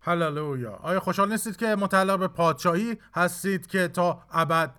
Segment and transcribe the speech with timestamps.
[0.00, 0.72] هللویا.
[0.72, 4.74] آیا خوشحال نیستید که متعلق به پادشاهی هستید که تا ابد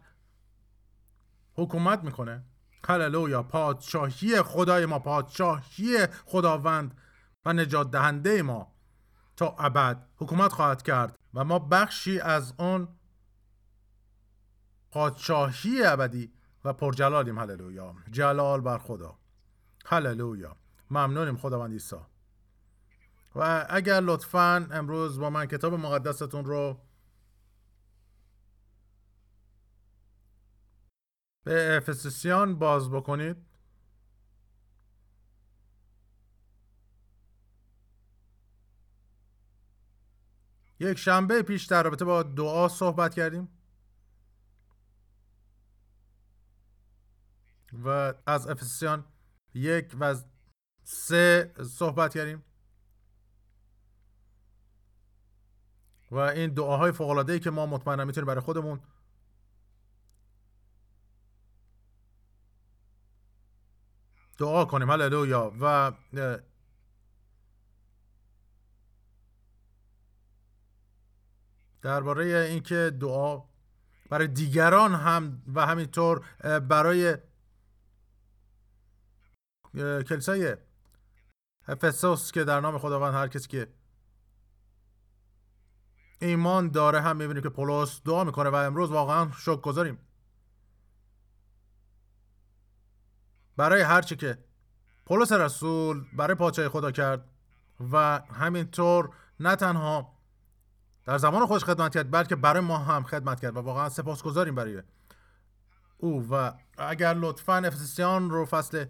[1.54, 2.44] حکومت می‌کنه؟
[2.88, 3.44] هللویا.
[3.44, 6.98] پادشاهی خدای ما پادشاهی خداوند
[7.46, 8.74] و نجات دهنده ما
[9.38, 12.88] تا ابد حکومت خواهد کرد و ما بخشی از اون
[14.92, 16.34] پادشاهی ابدی
[16.66, 17.40] و پرجلالیم.
[17.40, 17.96] هللویا.
[18.12, 19.20] جلال بر خدا.
[19.86, 20.56] هللویا.
[20.92, 21.96] ممنونیم خداوند عیسی.
[23.36, 26.82] و اگر لطفا امروز با من کتاب مقدستون رو
[31.44, 33.38] به افسسیان باز بکنید.
[40.80, 43.50] یک شنبه پیش در رابطه با دعا صحبت کردیم.
[47.74, 49.06] و از افسیان
[49.54, 50.16] یک و
[50.84, 52.49] سه صحبت کردیم.
[56.12, 58.80] و این دعاهای فوق ای که ما مطمئنا می‌تونیم برای خودمون.
[64.38, 64.92] دعا کنیم.
[64.92, 65.54] هللویا.
[65.62, 65.92] و
[71.82, 73.44] درباره اینکه دعا
[74.10, 76.26] برای دیگران هم و همینطور
[76.60, 77.18] برای
[80.10, 80.58] کلیسای
[81.68, 83.68] افسوس که در نام خداوند هر کسی که
[86.20, 90.00] ایمان داره هم می‌بینیم که پولس دعا می‌کنه و امروز واقعا شک گذاریم.
[93.58, 94.38] برای هرچی که
[95.06, 97.30] پولس رسول برای پادشاهی خدا کرد
[97.92, 99.10] و همینطور
[99.40, 100.14] نه تنها
[101.06, 104.56] در زمان خودش خدمت کرد بلکه برای ما هم خدمت کرد و واقعا سپاس گذاریم
[104.56, 104.84] برای
[105.98, 106.28] او.
[106.32, 108.86] و اگر لطفا افسیان رو فصل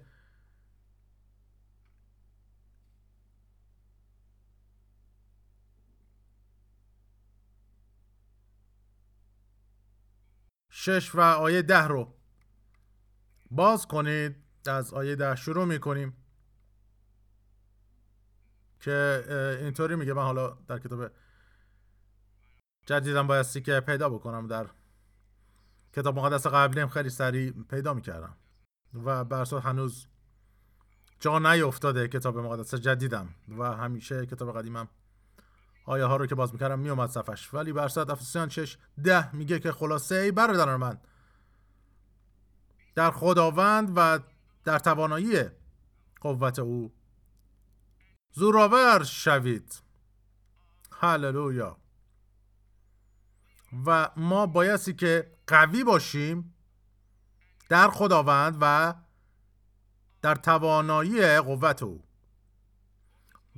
[10.90, 12.14] شش و آیه ده رو
[13.52, 14.36] باز کنید.
[14.68, 16.14] از آیه ده شروع می‌کنیم.
[18.80, 19.26] که
[19.62, 20.14] اینطوری میگه.
[20.14, 21.12] من حالا در کتاب
[22.86, 24.48] جدیدم بایستی که پیدا بکنم.
[24.48, 24.70] در
[25.94, 28.38] کتاب مقدس قبلیم خیلی سریع پیدا می‌کردم.
[28.94, 30.08] و برسات هنوز
[31.20, 33.36] جا نیفتاده کتاب مقدس جدیدم.
[33.58, 34.88] و همیشه کتاب قدیمم
[35.90, 39.72] آیه ها رو که باز می‌کردم میومد صفش ولی برصد افسیان 6 ده میگه که
[39.72, 40.98] خلاصه ای برادران من.
[42.96, 44.20] در خداوند و
[44.64, 45.44] در توانایی
[46.22, 46.94] قوت او.
[48.34, 49.82] زورآور شوید.
[50.92, 51.78] هللویا.
[53.86, 56.56] و ما بایستی که قوی باشیم
[57.70, 58.94] در خداوند و
[60.22, 62.09] در توانایی قوت او.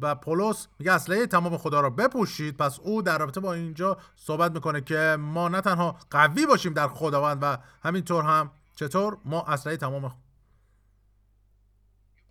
[0.02, 2.58] و پولس میگه اسلحه تمام خدا را بپوشید.
[2.58, 6.88] پس او در رابطه با اینجا صحبت می‌کنه که ما نه تنها قوی باشیم در
[6.88, 10.16] خداوند و همینطور هم چطور؟ ما اسلحه تمام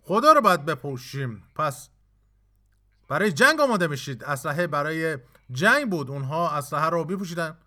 [0.01, 1.43] خدا رو باید بپوشیم.
[1.55, 1.89] پس
[3.07, 4.23] برای جنگ آماده میشید.
[4.23, 5.17] اسلحه برای
[5.51, 6.09] جنگ بود.
[6.09, 7.57] اونها اسلحه رو بپوشیدن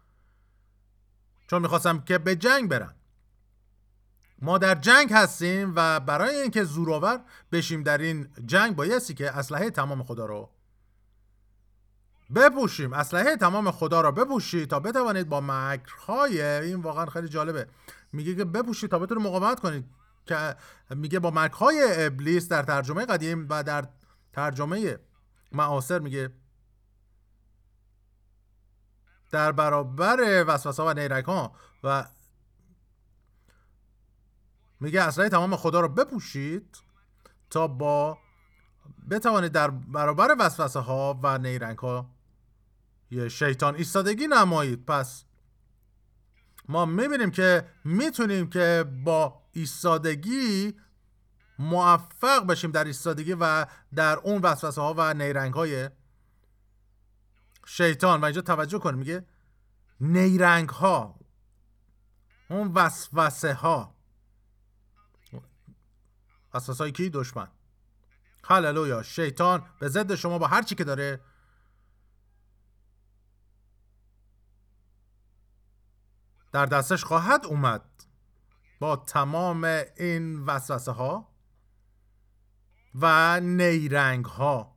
[1.46, 2.94] چون می‌خواستم که به جنگ برن.
[4.42, 7.20] ما در جنگ هستیم و برای اینکه زورآور
[7.52, 10.50] بشیم در این جنگ بایستی که اسلحه تمام خدا رو
[12.34, 12.92] بپوشیم.
[12.92, 17.66] اسلحه تمام خدا رو بپوشید تا بتوانید با مکرهای این واقعا خیلی جالبه.
[18.12, 19.84] میگه که بپوشید تا بتونید مقاومت کنید
[20.26, 20.56] که
[20.90, 23.86] میگه با مکرهای ابلیس در ترجمه قدیم و در
[24.32, 24.98] ترجمه
[25.52, 26.30] معاصر میگه
[29.30, 31.28] در برابر وسوسه و نیرک
[31.84, 32.04] و
[34.80, 36.76] میگه اسلحه تمام خدا رو بپوشید
[37.50, 38.18] تا با
[39.10, 42.10] بتوانید در برابر وسوسه ها و نیرنگ ها
[43.10, 44.86] یه شیطان ایستادگی نمایید.
[44.86, 45.24] پس
[46.68, 50.74] ما می‌بینیم که می‌تونیم که با ایستادگی
[51.58, 55.90] موفق بشیم در ایستادگی و در اون وسوسه ها و نیرنگ های
[57.66, 58.20] شیطان.
[58.20, 59.26] و اینجا توجه کنیم میگه
[60.00, 61.20] نیرنگ ها
[62.50, 63.93] اون وسوسه ها
[66.54, 67.48] های کی دشمن؟
[68.44, 71.20] هللویا شیطان به ضد شما با هر چی که داره.
[76.52, 77.84] در دستش خواهد اومد
[78.80, 79.64] با تمام
[79.96, 81.34] این وسوسه ها
[82.94, 84.76] و نیرنگ ها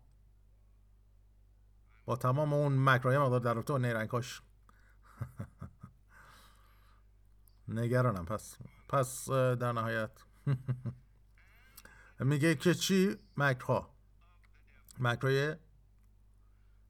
[2.05, 4.41] با تمام اون مکرای مقدار در رابطه نیرنگ هاش
[7.67, 8.57] نگرانم پس
[8.89, 10.11] پس در نهایت.
[12.19, 13.95] میگه که چی؟ مکرها.
[14.99, 15.55] مکرای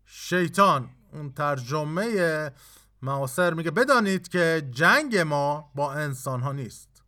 [0.05, 0.89] شیطان.
[1.11, 2.51] اون ترجمه
[3.01, 7.03] معاصر میگه بدانید که جنگ ما با انسان ها نیست.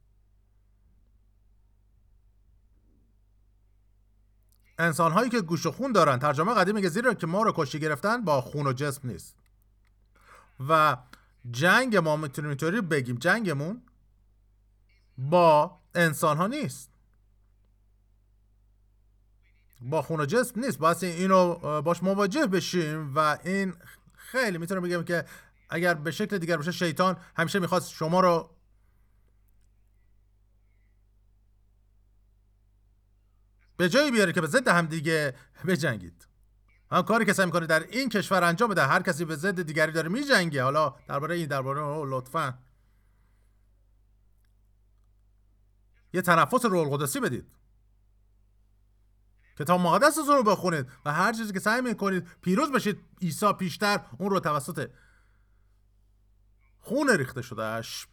[4.77, 6.19] انسان هایی که گوش و خون دارن.
[6.19, 9.35] ترجمه قدیم میگه زیرا که ما رو کشتی گرفتن با خون و جسم نیست.
[10.67, 10.97] و
[11.51, 13.15] جنگ ما می‌تونیم اینطوری بگیم.
[13.15, 13.81] جنگمون
[15.17, 16.98] با انسان ها نیست.
[19.81, 20.77] با خون و جسم نیست.
[20.77, 23.73] باید اینو باش مواجه بشیم و این
[24.15, 25.25] خیلی می‌تونم بگم که
[25.69, 28.49] اگر به شکل دیگر باشه شیطان همیشه می‌خواست شما رو
[33.77, 35.33] به جایی بیاره که به ضد هم دیگه
[35.67, 36.27] بجنگید.
[36.91, 39.91] هم کاری که سعی می‌کنه در این کشور انجام بده هر کسی به ضد دیگری
[39.91, 40.63] داره میجنگه.
[40.63, 42.57] حالا درباره این درباره لطفا.
[46.13, 47.58] یه تنفس روح القدسی بدید.
[49.59, 54.29] کتاب مقدستون رو بخونید و هر چیزی که سعی می‌کنید پیروز بشید عیسی پیشتر اون
[54.29, 54.89] رو توسط
[56.79, 58.07] خون ریخته شدهش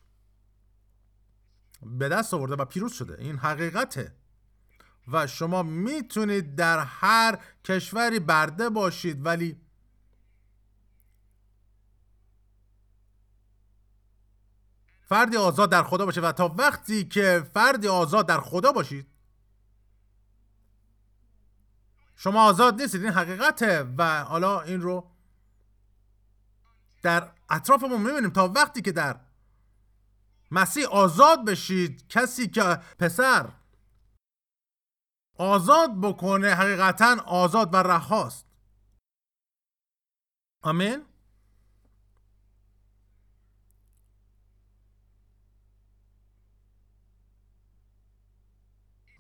[1.83, 3.17] به دست آورده و پیروز شده.
[3.19, 4.15] این حقیقته.
[5.13, 9.61] و شما می‌تونید در هر کشوری برده باشید ولی
[15.09, 19.16] فردی آزاد در خدا باشید و تا وقتی که فردی آزاد در خدا باشید
[22.17, 23.83] شما آزاد نیستید این حقیقته.
[23.99, 25.11] و حالا این رو
[27.03, 28.31] در اطرافمون می‌بینیم.
[28.31, 29.21] تا وقتی که در
[30.51, 32.63] مسیح آزاد بشید کسی که
[32.99, 33.53] پسر
[35.39, 38.47] آزاد بکنه حقیقتا آزاد و رهاست.
[40.63, 41.05] آمین؟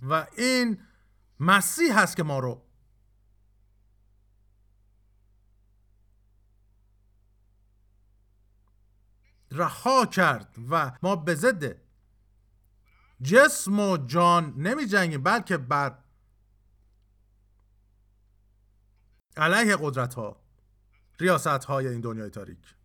[0.02, 0.82] و این
[1.40, 2.66] مسیح هست که ما رو
[9.56, 11.76] رها کرد و ما به ضد
[13.23, 15.99] جسم و جان نمی جنگیم بلکه بر
[19.37, 20.37] علیه قدرت ها
[21.20, 22.76] ریاست های این دنیای تاریک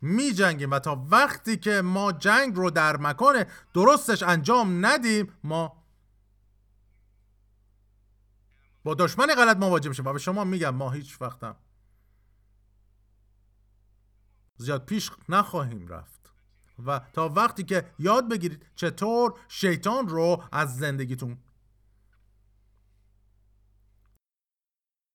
[0.00, 0.70] می جنگیم.
[0.70, 3.44] و تا وقتی که ما جنگ رو در مکان
[3.74, 5.84] درستش انجام ندیم ما
[8.84, 10.06] با دشمن غلط مواجه میشیم.
[10.06, 11.56] و به شما میگم ما هیچ وقتم
[14.60, 16.20] زیاد پیش نخواهیم رفت.
[16.86, 21.38] و تا وقتی که یاد بگیرید چطور شیطان رو از زندگیتون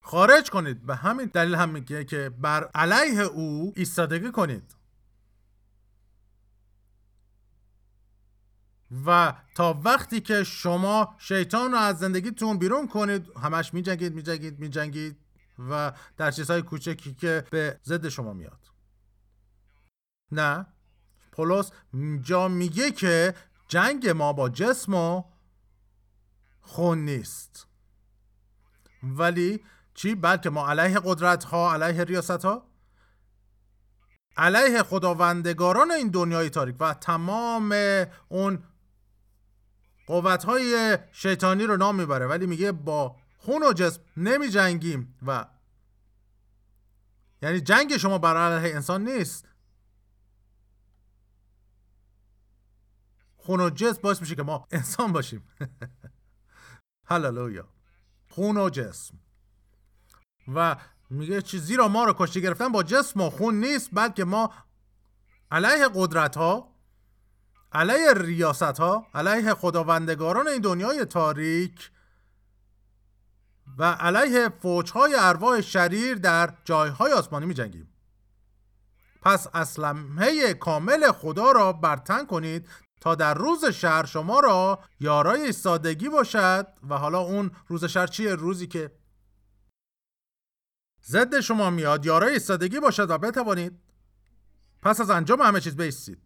[0.03, 0.85] خارج کنید.
[0.85, 4.75] به همین دلیل هم میگه که بر علیه او ایستادگی کنید.
[9.05, 15.17] و تا وقتی که شما شیطان رو از زندگیتون بیرون کنید همش میجنگید میجنگید میجنگید
[15.69, 18.74] و در چیزهای کوچکی که به ضد شما میاد.
[20.31, 20.65] نه.
[21.31, 21.71] پولس
[22.21, 23.35] جا میگه که
[23.67, 25.23] جنگ ما با جسم و
[26.61, 27.67] خون نیست.
[29.03, 29.63] ولی
[29.93, 32.67] چی؟ بلکه ما علیه قدرت ها علیه ریاست ها
[34.37, 37.75] علیه خداوندگاران این دنیای تاریک و تمام
[38.29, 38.63] اون
[40.07, 42.27] قوت های شیطانی رو نام می‌بره.
[42.27, 45.45] ولی میگه با خون و جسم نمی جنگیم و
[47.41, 49.47] یعنی جنگ شما بر علیه انسان نیست.
[53.45, 55.43] خون و جسم باعث میشه که ما انسان باشیم.
[57.09, 57.67] هللویا.
[58.29, 59.19] خون و جسم.
[60.47, 60.75] و
[61.09, 64.53] میگه چیزی را ما رو کشتی گرفتن با جسم و خون نیست بلکه ما
[65.51, 66.75] علیه قدرت ها
[67.71, 71.91] علیه ریاست ها علیه خداوندگاران این دنیای تاریک
[73.77, 77.89] و علیه فوجهای ارواح شریر در جایهای آسمانی می جنگیم
[79.21, 82.69] پس اسلمه کامل خدا را برتن کنید
[83.05, 86.67] تا در روز شهر شما را یارای ایستادگی باشد.
[86.89, 88.91] و حالا اون روز شهر چیه؟ روزی که
[91.03, 93.79] ضد شما میاد یارای ایستادگی باشد و بتوانید
[94.81, 96.17] پس از انجام همه چیز بیستید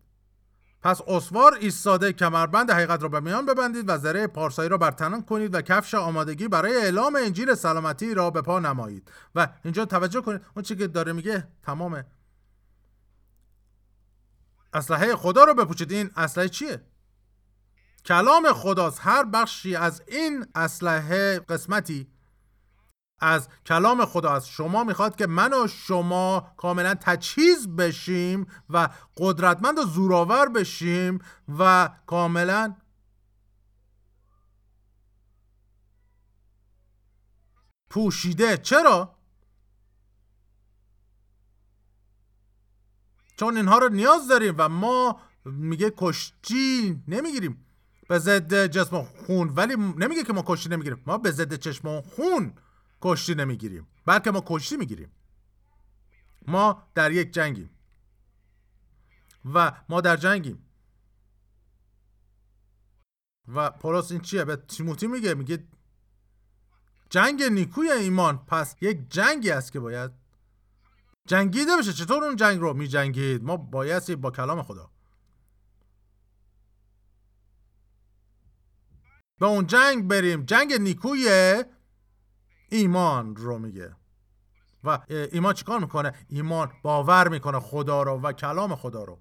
[0.82, 5.56] پس اسوار ایستاده کمربند حقیقت را به میان ببندید و زره پارسایی را برتنان کنید
[5.56, 9.12] و کفش آمادگی برای اعلام انجیل سلامتی را به پا نمایید.
[9.36, 10.42] و اینجا توجه کنید.
[10.56, 12.06] اون چی که داره میگه تمامه
[14.74, 15.92] اسلحه خدا رو بپوشید.
[15.92, 16.82] این اسلحه چیه؟
[18.06, 19.00] کلام خداست.
[19.02, 22.08] هر بخشی از این اسلحه قسمتی
[23.22, 29.80] از کلام خدا از شما می‌خواد که من و شما کاملا تجهیز بشیم و قدرتمند
[29.80, 31.20] و زورآور بشیم
[31.60, 32.76] و کاملا
[37.90, 38.58] پوشیده.
[38.58, 39.19] چرا؟
[43.40, 47.66] چون اینها رو نیاز داریم و ما میگه کشتی نمی‌گیریم.
[48.10, 51.04] به ضد جسم و خون ولی نمیگه که ما کشتی نمی‌گیریم.
[51.06, 52.54] ما به ضد چشم و خون
[53.02, 55.12] کشتی نمی‌گیریم بلکه ما کشتی می‌گیریم.
[56.48, 57.70] ما در یک جنگیم.
[59.54, 60.66] و ما در جنگیم.
[63.48, 65.64] و پولس این چیه؟ به تیموتی میگه میگه
[67.10, 70.12] جنگ نیکوی ایمان پس یک جنگی است که باید
[71.30, 71.94] جنگیده بشه.
[71.94, 74.90] چطور اون جنگ رو می جنگید ما باید با کلام خدا.
[79.40, 80.46] به اون جنگ بریم.
[80.46, 81.64] جنگ نیکوی
[82.70, 83.96] ایمان رو میگه.
[84.84, 89.20] و ایمان چیکار می‌کنه؟ ایمان باور می‌کنه خدا رو و کلام خدا رو.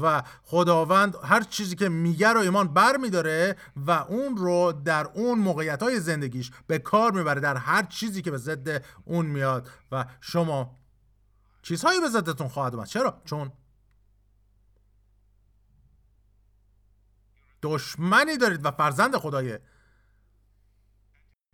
[0.00, 5.38] و خداوند هر چیزی که میگه رو ایمان بر میداره و اون رو در اون
[5.38, 9.70] موقعیت های زندگیش به کار می‌بره در هر چیزی که به ضد اون میاد.
[9.92, 10.76] و شما
[11.64, 12.86] چیزهایی به ضدتون خواهد اومد.
[12.86, 13.52] چرا؟ چون
[17.62, 19.58] دشمنی دارید و فرزند خدای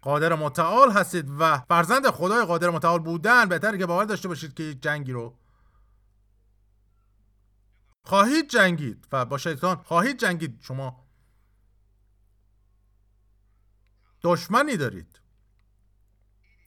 [0.02, 4.74] قادر متعال هستید و فرزند خدای قادر متعال بودن بهتره که باور داشته باشید که
[4.74, 5.38] جنگی رو
[8.04, 10.58] خواهید جنگید و با شیطان خواهید جنگید.
[10.62, 11.06] شما
[14.22, 15.19] دشمنی دارید.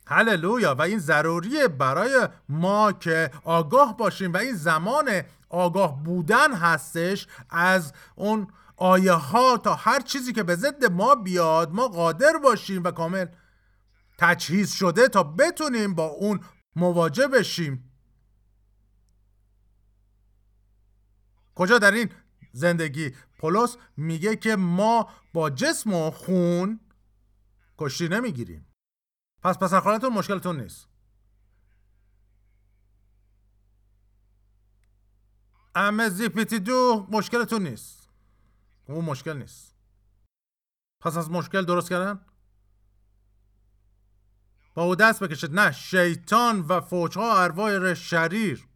[0.07, 0.75] هللویا.
[0.75, 7.93] و این ضروریه برای ما که آگاه باشیم و این زمان آگاه بودن هستش از
[8.15, 12.91] اون آیه ها تا هر چیزی که به ضد ما بیاد ما قادر باشیم و
[12.91, 13.25] کامل
[14.17, 16.39] تجهیز شده تا بتونیم با اون
[16.75, 17.91] مواجه بشیم.
[21.55, 22.10] کجا در این
[22.51, 26.79] زندگی؟ پولس میگه که ما با جسم و خون
[27.77, 28.72] کشتی نمی‌گیریم.
[29.43, 30.88] پس پس خالتون مشکلتون نیست.
[35.75, 38.09] امه زیپیتی دو مشکلتون نیست.
[38.85, 39.75] اون مشکل نیست.
[41.01, 42.25] پس از مشکل درست کردن؟
[44.73, 45.59] با او دست بکشید.
[45.59, 48.67] نه شیطان و فوجها ارواح شریر.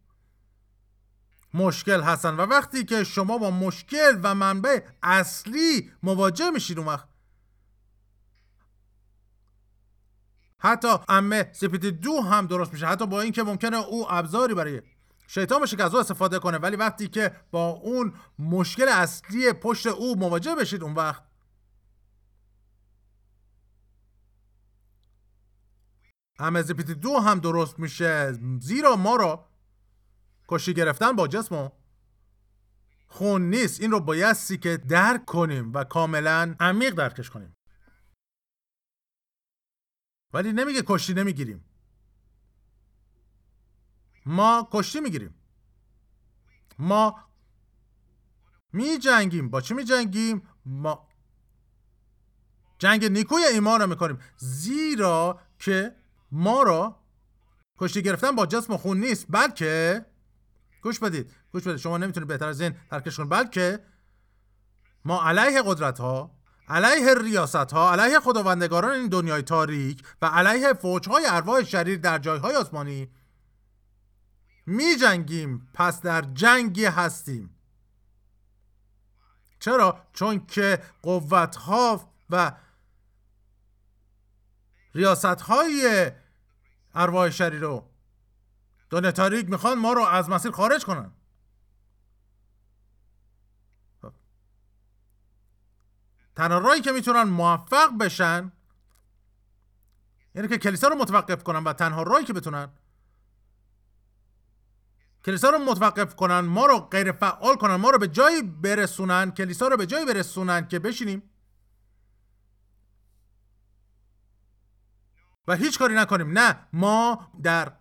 [1.54, 2.34] مشکل هستن.
[2.34, 7.07] و وقتی که شما با مشکل و منبع اصلی مواجه میشید اون وقت
[10.60, 12.86] حتی امه سپیتی دو هم درست میشه.
[12.86, 14.82] حتی با اینکه ممکنه او ابزاری برای
[15.26, 19.86] شیطان باشه که از او استفاده کنه ولی وقتی که با اون مشکل اصلی پشت
[19.86, 21.22] او مواجه بشید اون وقت
[26.40, 28.38] همه زپیتی دو هم درست میشه.
[28.60, 29.44] زیرا ما رو
[30.48, 31.68] کشی گرفتن با جسم و
[33.06, 33.80] خون نیست.
[33.80, 37.57] این رو بایستی که درک کنیم و کاملا عمیق درکش کنیم.
[40.32, 41.64] ولی نمیگه کشتی نمی‌گیریم.
[44.26, 45.34] ما کشتی می‌گیریم.
[46.78, 47.24] ما
[48.72, 51.08] می جنگیم با چی می جنگیم ما
[52.78, 54.18] جنگ نیکوی ایمان رو می‌کنیم.
[54.36, 55.96] زیرا که
[56.32, 57.00] ما را
[57.78, 60.06] کشتی گرفتن با جسم و خون نیست بلکه
[60.82, 61.76] گوش بدید گوش بدید.
[61.76, 63.28] شما نمی‌تونید بهتر از این ترکش کنید.
[63.28, 63.84] بلکه
[65.04, 66.37] ما علیه قدرت ها
[66.68, 72.18] علیه ریاست ها علیه خداوندگاران این دنیای تاریک و علیه فوج های ارواح شریر در
[72.18, 73.08] جایهای آسمانی
[74.66, 77.54] می جنگیم پس در جنگی هستیم.
[79.60, 82.52] چرا؟ چون که قوت ها و
[84.94, 86.10] ریاست های
[86.94, 87.90] ارواح شریر رو
[88.90, 91.12] دنیا تاریک می‌خوان ما رو از مسیر خارج کنن.
[96.38, 98.52] تنها رایی که می‌تونن موفق بشن
[100.34, 102.68] یعنی که کلیسا رو متوقف کنن و تنها رایی که بتونن
[105.24, 109.68] کلیسا رو متوقف کنن ما رو غیر فعال کنن ما رو به جایی برسونن کلیسا
[109.68, 111.22] رو به جایی برسونن که بشینیم.
[115.48, 116.38] و هیچ کاری نکنیم.
[116.38, 117.72] نه ما در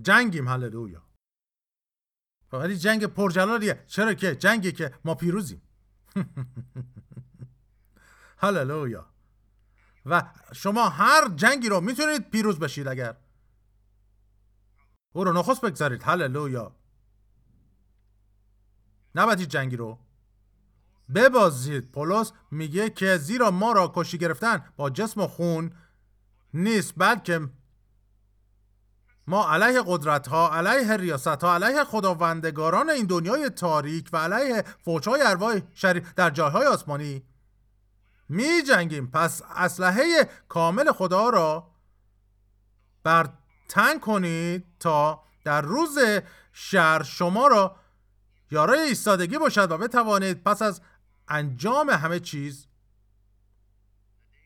[0.00, 0.48] جنگیم.
[0.48, 1.02] هللویا.
[2.52, 3.84] ولی جنگ پرجلالیه.
[3.86, 5.63] چرا که؟ جنگی که ما پیروزیم.
[8.42, 9.06] هللویا.
[10.06, 13.16] و شما هر جنگی رو می‌تونید پیروز بشید اگر.
[15.12, 16.02] او رو نخست بگذارید.
[16.02, 16.76] هللویا.
[19.14, 19.98] نباید جنگی رو.
[21.14, 21.92] ببازید.
[21.92, 25.72] پولس میگه که زیرا ما را کشی گرفتن با جسم و خون
[26.54, 27.48] نیست بلکه
[29.26, 35.22] ما علیه قدرت ها علیه ریاست ها علیه خداوندگاران این دنیای تاریک و علیه فوچهای
[35.22, 37.22] ارواح شریر در جایهای آسمانی
[38.28, 41.70] می جنگیم پس اسلحه کامل خدا را
[43.02, 43.28] بر
[43.68, 45.98] تن کنید تا در روز
[46.52, 47.76] شر شما را
[48.50, 50.80] یارای ایستادگی باشد و بتوانید پس از
[51.28, 52.66] انجام همه چیز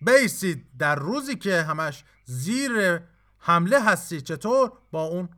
[0.00, 0.66] بیستید.
[0.78, 3.00] در روزی که همش زیر
[3.38, 5.28] حمله هستید؟ چطور؟ با اون؟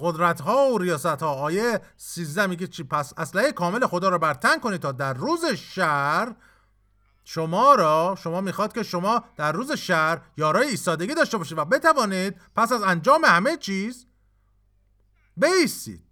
[0.00, 4.58] قدرت ها و ریاست ها آیه 13 میگه چی؟ پس اسلحه کامل خدا را برتن
[4.58, 6.34] کنید تا در روز شر
[7.24, 12.40] شما را شما می‌خواد که شما در روز شر یارای ایستادگی داشته باشید و بتوانید
[12.56, 14.06] پس از انجام همه چیز
[15.36, 16.04] بیستید.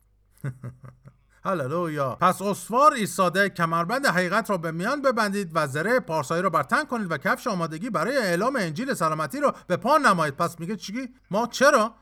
[1.44, 2.14] هللویا.
[2.14, 7.10] پس اسوار ایستاده کمربند حقیقت را به میان ببندید و زره پارسایی را برتن کنید
[7.10, 10.36] و کفش آمادگی برای اعلام انجیل سلامتی را به پا نمایید.
[10.36, 11.94] پس میگه چی؟ ما چرا؟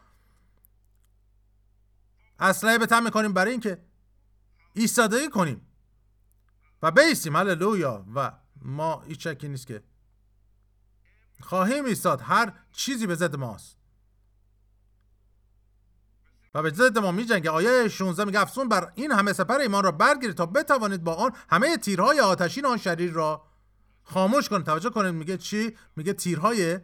[2.39, 3.79] اسلحه به تن می‌کنیم برای اینکه
[4.73, 5.67] ایستادگی کنیم.
[6.83, 7.37] و بیستیم.
[7.37, 8.07] هللویا.
[8.15, 9.83] و ما هیچ شکی نیست که
[11.41, 12.21] خواهیم ایستاد.
[12.21, 13.77] هر چیزی به ضد ماست.
[16.57, 17.51] و به ضد ما میجنگه.
[17.51, 21.33] آیه 16 میگه افسون بر این همه سپر ایمان را برگیرید تا بتوانید با آن
[21.51, 23.45] همه تیرهای آتشین آن شریر را
[24.03, 24.67] خاموش کنید.
[24.67, 26.81] توجه کنید میگه چی؟ میگه تیرهای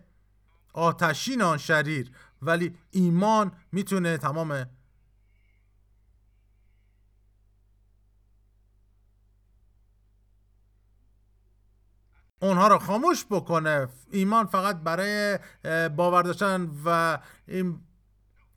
[0.74, 2.12] آتشین آن شریر.
[2.42, 4.66] ولی ایمان می‌تونه تمام
[12.40, 13.88] اونها رو خاموش بکنه.
[14.10, 15.38] ایمان فقط برای
[15.88, 17.80] باور داشتن و این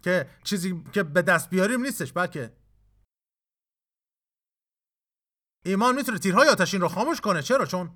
[0.05, 2.53] که چیزی که به دست بیاریم نیستش بلکه
[5.65, 7.41] ایمان می‌تونه تیرهای آتشین رو خاموش کنه.
[7.41, 7.89] چرا؟ چون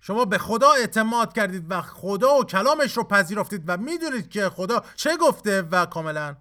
[0.00, 4.84] شما به خدا اعتماد کردید و خدا و کلامش رو پذیرفتید و می‌دونید که خدا
[4.94, 6.36] چه گفته و کاملا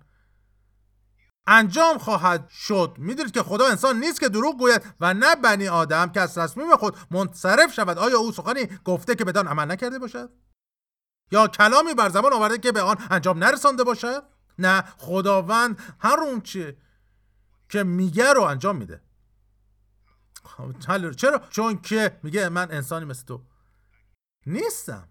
[1.47, 2.95] انجام خواهد شد.
[2.97, 6.75] می‌دونید که خدا انسان نیست که دروغ گوید و نه بنی آدم که از تصمیم
[6.75, 7.97] خود منصرف شود.
[7.97, 10.29] آیا او سخنی گفته که بدان عمل نکرده باشد؟
[11.31, 14.23] یا کلامی بر زبان آورده که به آن انجام نرسانده باشد
[14.59, 16.77] نه خداوند هر اون چه
[17.69, 19.01] که میگه رو انجام میده.
[21.15, 23.41] چرا چون که میگه من انسانی مثل تو
[24.45, 25.09] نیستم.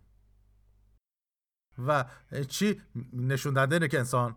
[1.79, 2.05] و
[2.49, 4.37] چی نشون داده که انسان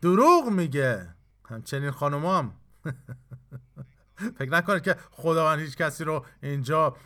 [0.00, 1.14] دروغ میگه.
[1.48, 2.60] همچنین خانومام
[4.16, 6.96] فکر نکنه که خداوند هیچ کسی رو اینجا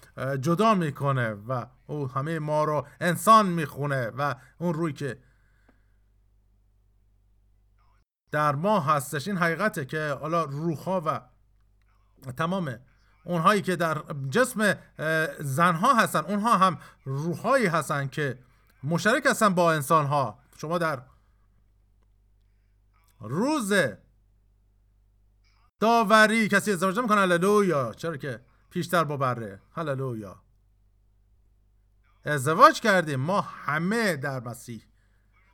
[0.41, 5.19] جدا می‌کنه و او همه ما رو انسان می‌خونه و اون روی که
[8.31, 11.21] در ما هستش این حقیقته که حالا روحها و
[12.33, 12.79] تمام
[13.25, 14.75] اونهایی که در جسم
[15.41, 18.39] زنها هستن اونها هم روحهایی هستن که
[18.85, 20.39] مشترک هستن با انسانها.
[20.57, 21.03] شما در
[23.21, 23.73] روز
[25.81, 27.93] داوری کسی ازدواج می‌کنه هللویا.
[27.93, 29.61] چرا که پیشتر با بره.
[29.73, 30.43] هللویا.
[32.25, 33.21] ازدواج کردیم.
[33.21, 34.83] ما همه در مسیح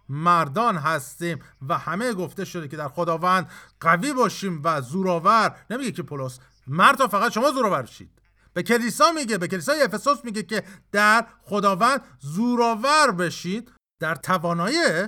[0.09, 5.57] مردان هستیم و همه گفته شده که در خداوند قوی باشیم و زورآور.
[5.71, 10.43] نمیگه که پولس مرد فقط شما زورآور شید به کلیسا میگه به کلیسای افسوس میگه
[10.43, 13.73] که در خداوند زورآور بشید.
[14.01, 15.07] در توانایی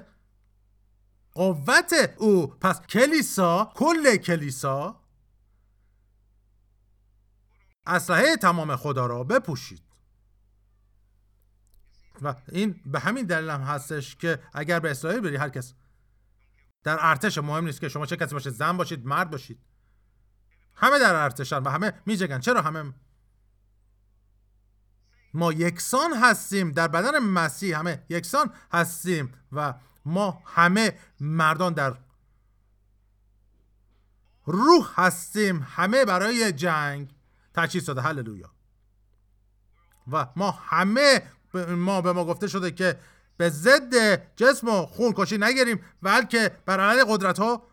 [1.33, 2.47] قوت او.
[2.47, 5.04] پس کلیسا کل کلیسا
[7.87, 9.83] اسلحه تمام خدا را بپوشید.
[12.23, 15.75] و این به همین دلیل هم هستش که اگر به اسرائیل بری هر کس
[16.83, 19.59] در ارتش مهم نیست که شما چه کسی باشید زن باشید مرد باشید.
[20.75, 22.93] همه در ارتشن و همه میجگن چرا همه؟
[25.35, 27.79] ما یکسان هستیم در بدن مسیح.
[27.79, 31.97] همه یکسان هستیم و ما همه مردان در
[34.45, 35.67] روح هستیم.
[35.69, 37.14] همه برای جنگ.
[37.55, 38.01] تجهیز شده.
[38.03, 38.51] هللویا.
[40.13, 41.23] و ما همه
[41.69, 43.01] ما به ما گفته شده که
[43.37, 43.95] به ضد
[44.37, 47.67] جسم و خون کشی نگیریم بلکه بر علیه قدرت ها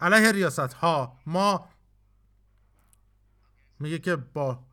[0.00, 1.68] علیه ریاست ها ما
[3.80, 4.64] میگه که با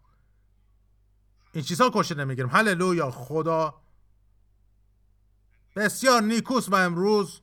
[1.54, 2.52] این چیزها کشی نمی‌گیریم.
[2.52, 3.12] هللویا.
[3.12, 3.82] خدا.
[5.76, 7.42] بسیار نیکوس و امروز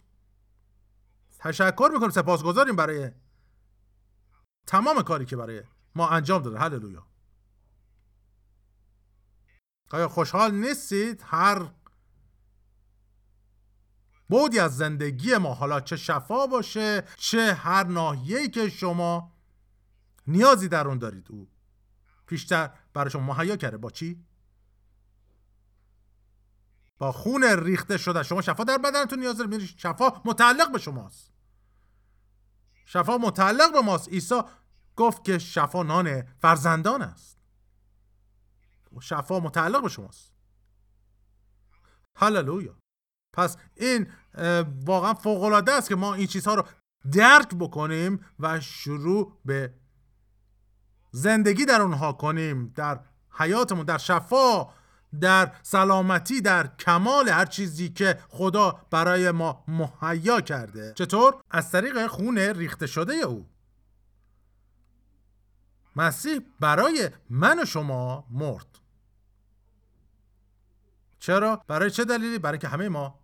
[1.39, 3.11] تشکر می‌کنیم سپاسگزاریم برای
[4.67, 5.63] تمام کاری که برای
[5.95, 7.07] ما انجام داده هللویا.
[9.91, 11.71] آیا خوشحال نیستید؟ هر
[14.29, 19.33] بودی از زندگی ما حالا چه شفا باشه چه هر ناحیه‌ای که شما
[20.27, 21.27] نیازی در اون دارید.
[21.31, 21.49] او
[22.27, 23.77] پیشتر برای شما مهیا کرده.
[23.77, 24.25] با چی؟
[26.99, 28.23] با خون ریخته شده.
[28.23, 29.61] شما شفا در بدنتون نیاز دارید.
[29.61, 31.33] شفا متعلق به شماست.
[32.87, 34.09] شفا متعلق به ماست.
[34.09, 34.43] عیسی
[34.97, 37.39] گفت که شفا نان فرزندان است.
[39.01, 40.33] شفا متعلق به شماست.
[42.17, 42.79] هللویا.
[43.33, 44.07] پس این
[44.85, 46.65] واقعا فوق العاده است که ما این چیزها رو
[47.13, 49.75] درک بکنیم و شروع به
[51.11, 53.01] زندگی در اونها کنیم در
[53.31, 54.69] حیاتمون در شفا
[55.21, 60.93] در سلامتی در کمال هر چیزی که خدا برای ما مهیا کرده.
[60.97, 63.52] چطور؟ از طریق خون ریخته شده او.
[65.97, 68.79] مسیح برای من و شما مرد.
[71.19, 73.23] چرا؟ برای چه دلیلی؟ برای که همه ما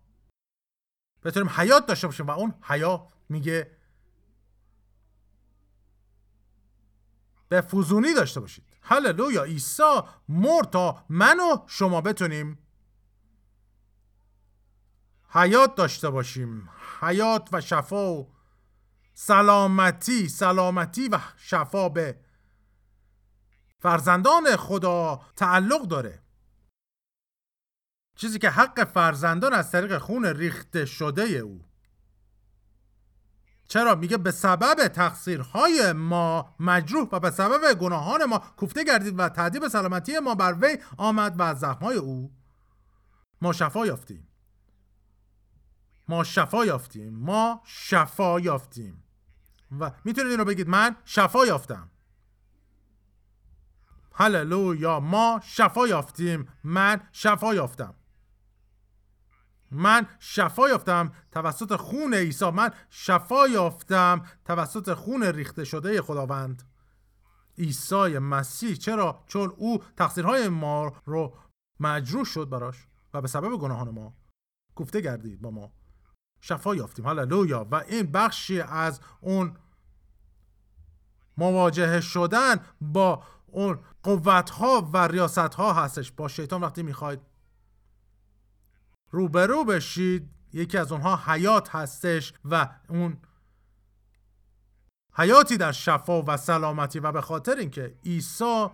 [1.23, 3.77] بتونیم حیات داشته باشیم و اون حیا میگه
[7.49, 8.63] به فوزونی داشته باشید.
[8.81, 12.57] هللویا عیسی مرد تا من و شما بتونیم
[15.29, 16.69] حیات داشته باشیم.
[17.01, 18.29] حیات و شفا و
[19.13, 22.19] سلامتی سلامتی و شفا به
[23.79, 26.19] فرزندان خدا تعلق داره.
[28.15, 31.65] چیزی که حق فرزندان از طریق خون ریخته شده او.
[33.67, 39.29] چرا؟ میگه به سبب تقصیرهای ما مجروح و به سبب گناهان ما کوفته گردید و
[39.29, 42.31] تعدیب سلامتی ما بر وی آمد و از زخمهای او
[43.41, 44.27] ما شفا یافتیم.
[46.07, 47.13] ما شفا یافتیم.
[47.13, 49.03] ما شفا یافتیم.
[49.79, 51.89] و می‌تونید این رو بگید من شفا یافتم.
[54.19, 56.47] هللویا ما شفا یافتیم.
[56.63, 57.95] من شفا یافتم.
[59.71, 62.51] من شفا یافتم توسط خون عیسی.
[62.51, 66.63] من شفا یافتم توسط خون ریخته شده خداوند.
[67.57, 68.75] عیسی مسیح.
[68.75, 71.37] چرا؟ چون او تقصیرهای ما رو
[71.79, 74.13] مجروح شد براش و به سبب گناهان ما
[74.75, 75.71] گفته گردید با ما.
[76.41, 77.07] شفا یافتیم.
[77.07, 77.67] هللویا.
[77.71, 79.57] و این بخشی از اون
[81.37, 86.11] مواجهه شدن با اون قوت ها و ریاست ها هستش.
[86.11, 87.19] با شیطان وقتی می‌خواید
[89.11, 93.17] روبرو بشید یکی از اونها حیات هستش و اون
[95.13, 98.67] حیاتی در شفا و سلامتی و به خاطر اینکه عیسی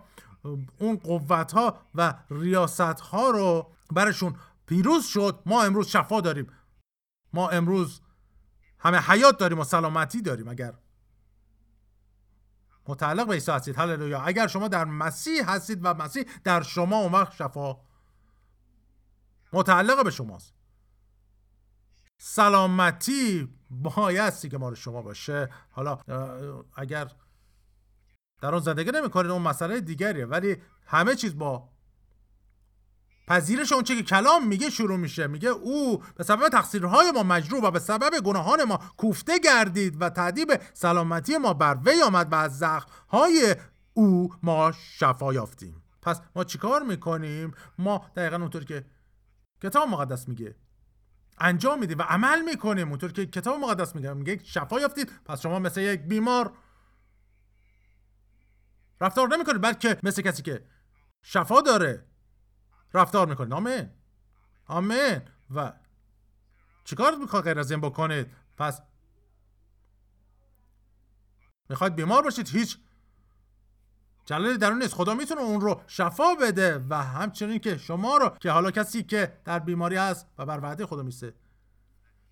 [0.78, 4.36] اون قوت ها و ریاست ها رو برشون
[4.66, 6.46] پیروز شد ما امروز شفا داریم.
[7.32, 8.00] ما امروز
[8.78, 10.74] همه حیات داریم و سلامتی داریم اگر
[12.88, 13.78] متعلق به عیسی هستید.
[13.78, 14.22] هللویا.
[14.22, 17.76] اگر شما در مسیح هستید و مسیح در شما اون وقت شفا
[19.52, 20.54] متعلق به شماست.
[22.18, 25.50] سلامتی بایستی که مال شما باشه.
[25.70, 25.98] حالا
[26.76, 27.10] اگر
[28.40, 30.26] در اون زندگی نمی‌کنید اون مسئله دیگریه.
[30.26, 31.68] ولی همه چیز با
[33.28, 35.26] پذیرش اون چه که کلام میگه شروع میشه.
[35.26, 40.08] میگه او به سبب تقصیرهای ما مجروح و به سبب گناهان ما کوفته گردید و
[40.08, 43.56] تعدیب سلامتی ما بر وی آمد و از زخمهای
[43.94, 45.82] او ما شفا یافتیم.
[46.02, 48.84] پس ما چیکار می‌کنیم؟ ما دقیقا اونطور که
[49.62, 50.54] کتاب مقدس میگه
[51.38, 52.88] انجام میدیم و عمل می‌کنیم.
[52.88, 54.12] اونطور که کتاب مقدس میگه.
[54.12, 56.52] میگه شفا یافتید پس شما مثل یک بیمار
[59.00, 60.64] رفتار نمی‌کنید بلکه مثل کسی که
[61.22, 62.04] شفا داره.
[62.96, 63.52] رفتار می‌کنید.
[63.52, 63.90] آمین.
[64.66, 65.22] آمین.
[65.54, 65.72] و
[66.84, 68.82] چیکار می‌خواد غیر از این بکنید؟ پس
[71.68, 72.78] می‌خواید بیمار باشید؟ هیچ
[74.24, 74.94] جلال درون نیست.
[74.94, 79.40] خدا می‌تونه اون رو شفا بده و همچنین که شما رو که حالا کسی که
[79.44, 81.34] در بیماری هست و بر وعده خدا میسته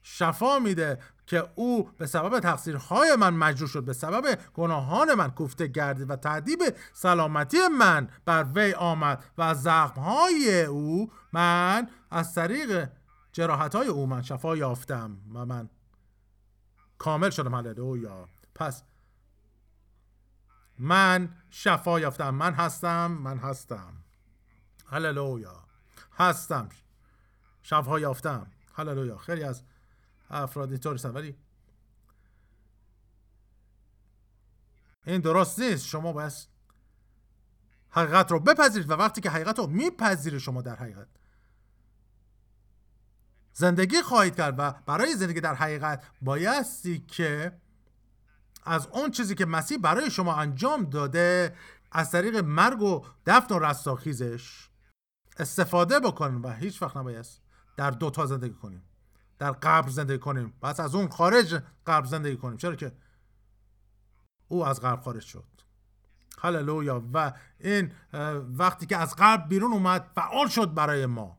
[0.03, 0.98] شفا میده.
[1.27, 6.17] که او به سبب تقصیرهای من مجروح شد به سبب گناهان من کوفته گردید و
[6.17, 6.59] تعدیب
[6.93, 12.89] سلامتی من بر وی آمد و از زخمهای او من از طریق
[13.33, 15.69] جراحتهای او من شفا یافتم و من
[16.99, 17.55] کامل شدم.
[17.55, 18.29] هللویا.
[18.55, 18.83] پس
[20.79, 22.31] من شفا یافتم.
[22.31, 23.93] من هستم من هستم.
[24.87, 25.65] هللویا.
[26.17, 26.69] هستم.
[27.63, 28.47] شفا یافتم.
[28.75, 29.17] هللویا.
[29.17, 29.63] خیلی از
[30.35, 31.37] افراد اینطور ولی
[35.07, 35.87] این درست نیست.
[35.87, 36.33] شما باید
[37.90, 41.09] حقیقت رو بپذیرید و وقتی که حقیقت رو میپذیرید شما در حقیقت
[43.53, 47.61] زندگی خواهید کرد و برای زندگی در حقیقت بایستی که
[48.64, 51.57] از اون چیزی که مسیح برای شما انجام داده
[51.92, 54.68] از طریق مرگ و دفن و رستاخیزش
[55.38, 57.27] استفاده بکنیم و هیچ وقت نباید
[57.77, 58.83] در دوتا زندگی کنیم.
[59.38, 60.55] در قبر زندگی کنیم.
[60.62, 62.57] پس از اون خارج قبر زندگی کنیم.
[62.57, 62.92] چرا که
[64.49, 65.44] او از قبر خارج شد.
[66.38, 67.03] هللویا.
[67.14, 67.92] و این
[68.59, 71.38] وقتی که از قبر بیرون اومد فعال شد برای ما.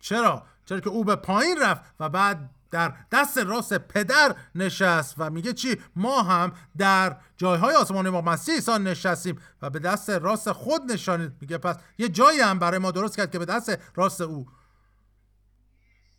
[0.00, 5.30] چرا؟ چرا که او به پایین رفت و بعد در دست راست پدر نشست و
[5.30, 10.52] میگه چی؟ ما هم در جایهای آسمانی با مسیح عیسی نشستیم و به دست راست
[10.52, 11.32] خود نشانید.
[11.40, 14.46] میگه پس یه جایی هم برای ما درست کرد که به دست راست او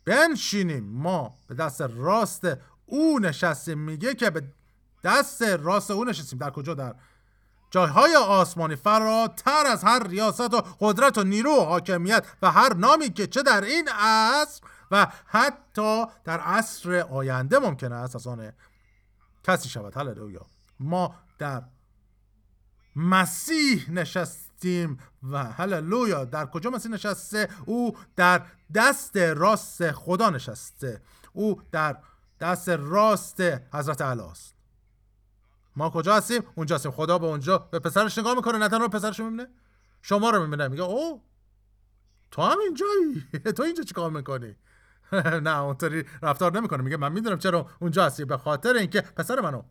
[0.04, 0.84] بنشینیم.
[0.84, 2.46] ما به دست راست
[2.86, 3.78] او نشستیم.
[3.78, 4.42] میگه که به
[5.04, 6.38] دست راست او نشستیم.
[6.38, 6.94] در کجا؟ در
[7.70, 8.76] جایهای آسمانی.
[8.76, 13.42] فراتر از هر ریاست و قدرت و نیرو و حاکمیت و هر نامی که چه
[13.42, 18.52] در این عصر و حتی در عصر آینده ممکن است از آن
[19.44, 19.96] کسی شود.
[19.96, 20.46] هللویا.
[20.80, 21.62] ما در
[22.96, 23.90] مسیح
[24.64, 24.98] نشستیم
[25.30, 28.42] و هللویا در کجا مسیح نشسته؟ او در
[28.74, 31.02] دست راست خدا نشسته.
[31.32, 31.96] او در
[32.40, 33.40] دست راست
[33.74, 34.54] حضرت علی است.
[35.76, 36.90] ما کجا هستیم؟ اونجا هستیم.
[36.92, 37.58] خدا به اونجا.
[37.58, 38.58] به پسرش نگاه می‌کنه.
[38.58, 39.46] نه تنها پسرش می‌بینه.
[40.02, 40.68] شما رو می‌بینه.
[40.68, 41.22] میگه او
[42.30, 44.56] تو هم اینجایی؟ تو اینجا چیکار می‌کنی?
[45.46, 46.82] نه اونطوری رفتار نمی‌کنه.
[46.82, 48.24] میگه من می‌دونم چرا اونجا هستی.
[48.24, 49.62] به خاطر اینکه پسر منو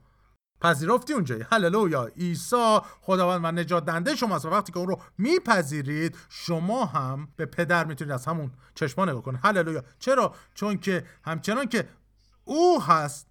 [0.61, 1.45] پذیرفتی اونجایی.
[1.51, 2.05] هللویا.
[2.05, 7.45] عیسی خداوند و نجات دنده شماست و وقتی که اون رو میپذیرید شما هم به
[7.45, 9.39] پدر می‌تونید از همون چشما نگاه کنید.
[9.43, 9.83] هللویا.
[9.99, 11.89] چرا؟ چون که همچنان که
[12.43, 13.27] او هست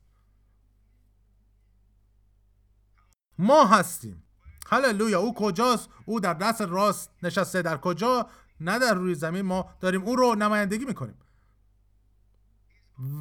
[3.38, 4.24] ما هستیم.
[4.66, 5.20] هللویا.
[5.20, 7.62] او کجاست؟ او در دست راست نشسته.
[7.62, 8.26] در کجا؟
[8.60, 9.42] نه در روی زمین.
[9.42, 11.18] ما داریم او رو نمایندگی می‌کنیم.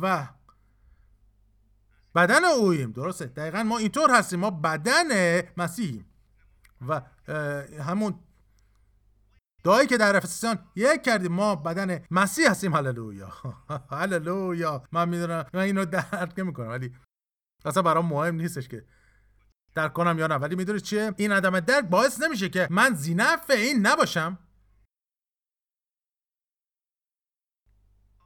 [0.02, 0.28] و
[2.16, 3.26] بدن اویم درسته.
[3.26, 4.40] دقیقا ما اینطور هستیم.
[4.40, 6.06] ما بدن مسیحیم.
[6.88, 7.02] و
[7.82, 8.20] همون
[9.64, 11.32] دعایی که در افسیان یک کردیم.
[11.32, 12.76] ما بدن مسیح هستیم.
[12.76, 13.32] هللویا.
[14.02, 14.84] هللویا.
[14.92, 15.46] من می‌دونم.
[15.54, 16.70] من اینو درک نمی‌کنم.
[16.70, 16.96] ولی
[17.66, 18.86] اصلا برام مهم نیستش که
[19.76, 20.36] درک کنم یا نه.
[20.36, 24.38] ولی می‌دونید چیه؟ این عدم درک باعث نمیشه که من زینف این نباشم.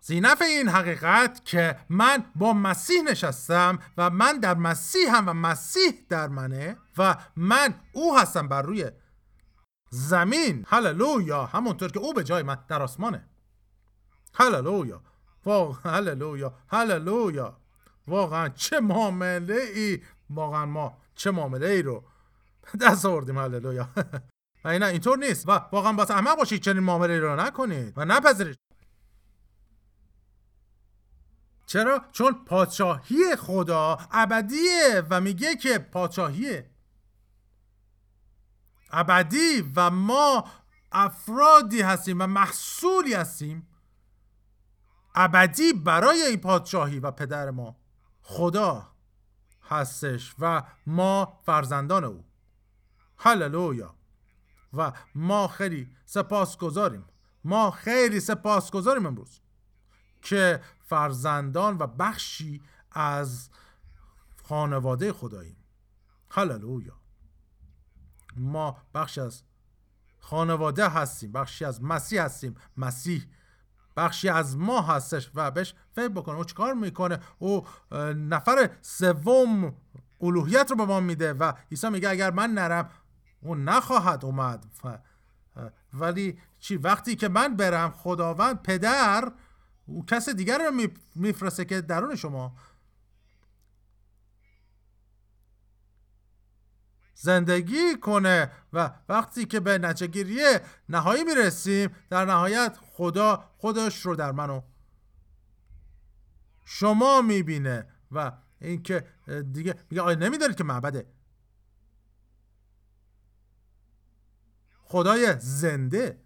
[0.06, 6.06] زینف این حقیقت که من با مسیح نشستم و من در مسیح هم و مسیح
[6.10, 8.92] در منه و من او هستم بر روی
[9.90, 10.66] زمین.
[10.68, 11.46] هللویا.
[11.46, 13.30] همونطور که او به جای من در آسمانه.
[14.34, 15.02] هللویا.
[15.86, 16.54] هللویا.
[16.68, 17.58] هللویا.
[18.08, 22.04] واقعا چه معامله ای واقعا ما چه معامله ای رو
[22.82, 23.38] دست آوردیم.
[23.38, 23.90] هللویا.
[24.66, 25.50] و اینا اینطور نیست.
[25.50, 26.62] و واقعا باز احمق باشید.
[26.62, 27.94] چنین معامله رو نکنید.
[27.98, 28.58] و نپذیرید.
[31.66, 36.64] چرا؟ چون پادشاهی خدا ابدیه و میگه که پادشاهی
[38.92, 40.46] ابدی و ما
[40.92, 43.68] افرادی هستیم و محصولی هستیم.
[45.16, 47.76] ابدی برای این پادشاهی و پدر ما
[48.22, 48.88] خدا
[49.64, 52.26] هستش و ما فرزندان او.
[53.18, 53.96] هللویا.
[54.74, 57.06] و ما خیلی سپاس گذاریم
[57.44, 59.40] ما خیلی سپاس گذاریم امروز
[60.22, 63.50] که فرزندان و بخشی از
[64.44, 65.58] خانواده خداییم.
[66.32, 66.94] هللویا.
[68.36, 69.44] ما بخشی از
[70.20, 72.56] خانواده هستیم بخشی از مسیح هستیم.
[72.78, 73.26] مسیح
[73.98, 77.66] بخشی از ما هستش و بهش فکر بکنه او چیکار می‌کنه؟ او
[78.16, 79.76] نفر سوم
[80.22, 82.90] الوهیت رو به ما میده و عیسی میگه اگر من نرم
[83.42, 84.66] او نخواهد اومد.
[85.94, 89.32] ولی چی؟ وقتی که من برم خداوند پدر
[89.86, 92.56] او کس دیگر رو میفرسته که درون شما.
[97.16, 100.42] زندگی کنه و وقتی که به نچگیری
[100.90, 104.62] نهایی می‌رسیم در نهایت خدا خودش رو در منو
[106.66, 109.08] شما می‌بینه و اینکه
[109.52, 111.06] دیگه میگه آیا نمیدارید که معبده؟
[114.84, 116.23] خدای زنده.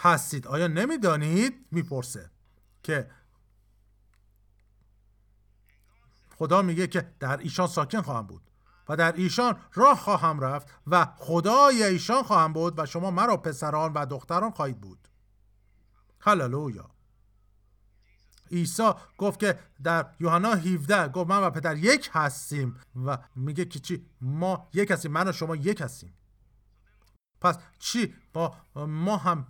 [0.00, 0.46] هستید.
[0.46, 2.30] آیا نمی‌دانید؟ می‌پرسه
[2.82, 3.10] که
[6.36, 8.42] خدا میگه که در ایشان ساکن خواهم بود
[8.88, 13.92] و در ایشان راه خواهم رفت و خدای ایشان خواهم بود و شما مرا پسران
[13.92, 15.08] و دختران خواهید بود.
[16.20, 16.90] هللویا.
[18.50, 23.78] عیسی گفت که در یوحنا 17 گفت من و پدر یک هستیم و میگه که
[23.78, 26.14] چی؟ ما یک هستیم من و شما یک هستیم.
[27.40, 29.46] پس چی؟ با ما هم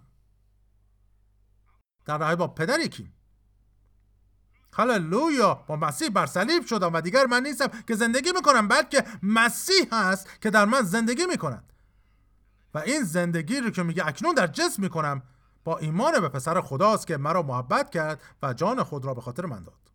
[2.04, 3.14] در راه با پدر یکیم.
[4.72, 9.88] هللویا با مسیح بر صلیب شدم و دیگر من نیستم که زندگی می‌کنم بلکه مسیح
[9.92, 11.72] هست که در من زندگی می‌کند.
[12.74, 15.22] و این زندگی رو که میگه اکنون در جسم می‌کنم
[15.64, 19.46] با ایمان به پسر خداست که مرا محبت کرد و جان خود را به خاطر
[19.46, 19.92] من داد.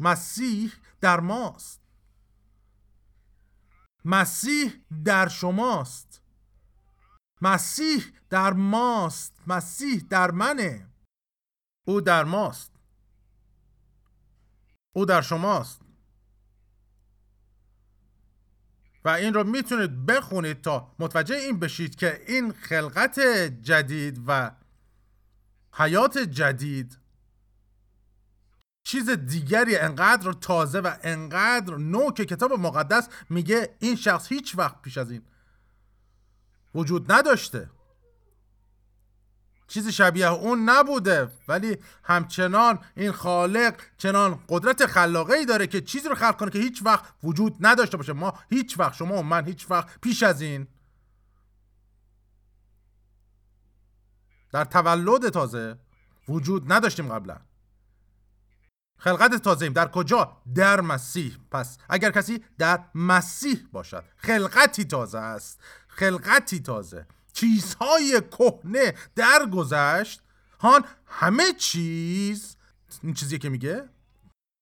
[0.00, 1.80] مسیح در ماست.
[4.04, 4.72] مسیح
[5.04, 6.20] در شماست.
[7.44, 10.88] مسیح در ماست مسیح در منه.
[11.86, 12.72] او در ماست.
[14.92, 15.80] او در شماست.
[19.04, 23.20] و این رو می‌تونید بخونید تا متوجه این بشید که این خلقت
[23.62, 24.50] جدید و
[25.72, 26.98] حیات جدید
[28.86, 34.82] چیز دیگری انقدر تازه و انقدر نو که کتاب مقدس میگه این شخص هیچ وقت
[34.82, 35.22] پیش از این
[36.74, 37.70] وجود نداشته.
[39.68, 46.08] چیزی شبیه اون نبوده ولی همچنان این خالق چنان قدرت خلاقه ای داره که چیزی
[46.08, 48.12] رو خلق کنه که هیچ وقت وجود نداشته باشه.
[48.12, 50.66] ما هیچ وقت شما و من هیچ وقت پیش از این.
[54.52, 55.78] در تولد تازه
[56.28, 57.40] وجود نداشتیم قبلا.
[58.98, 61.38] خلقت تازه ایم در کجا؟ در مسیح.
[61.50, 65.60] پس اگر کسی در مسیح باشد خلقتی تازه است.
[65.96, 67.06] خلقتی تازه.
[67.32, 70.20] چیزهای کهنه درگذشت.
[70.60, 72.56] هان همه چیز.
[73.02, 73.88] این چیزی که میگه؟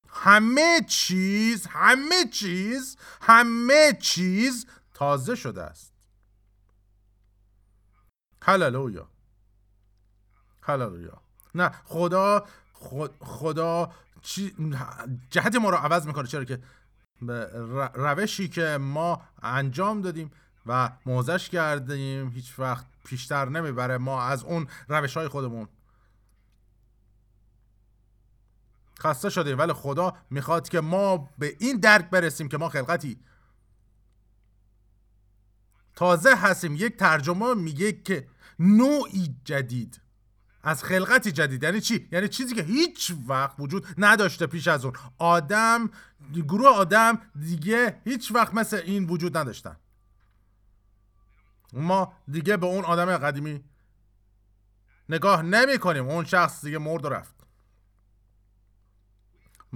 [0.09, 5.93] همه چیز همه چیز همه چیز تازه شده است.
[8.43, 9.09] هللویا.
[10.63, 11.23] هللویا.
[11.55, 12.47] نه خدا
[13.21, 13.93] خدا
[15.31, 16.29] جهت ما رو عوض می‌کنه.
[16.29, 16.63] چرا که؟
[17.95, 20.31] روشی که ما انجام دادیم.
[20.67, 23.99] و موزش کردیم هیچ وقت پیشتر نمی‌بره.
[23.99, 25.69] ما از اون روش های خودمون
[29.01, 29.59] خسته شدیم.
[29.59, 33.21] ولی خدا می‌خواد که ما به این درک برسیم که ما خلقتی.
[35.95, 36.77] تازه هستیم.
[36.77, 38.27] یک ترجمه میگه که
[38.59, 40.01] نوعی جدید.
[40.63, 41.63] از خلقتی جدید.
[41.63, 44.95] یعنی چی؟ یعنی چیزی که هیچ وقت وجود نداشته پیش از اون.
[45.19, 45.91] آدم
[46.35, 49.77] گروه آدم دیگه هیچ وقت مثل این وجود نداشتن.
[51.73, 53.65] ما دیگه به اون آدم قدیمی
[55.09, 56.09] نگاه نمی کنیم.
[56.09, 57.47] اون شخص دیگه مرد و رفت.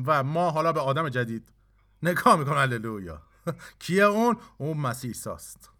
[0.06, 1.52] و ما حالا به آدم جدید
[2.02, 3.22] نگاه می‌کنم هللویا.
[3.78, 5.70] کیه اون؟ اون مسیح ساست.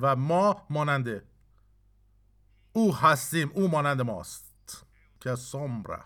[0.00, 1.26] و ما ماننده
[2.72, 3.50] او هستیم.
[3.54, 4.86] او مانند ماست.
[5.20, 6.04] که سمره.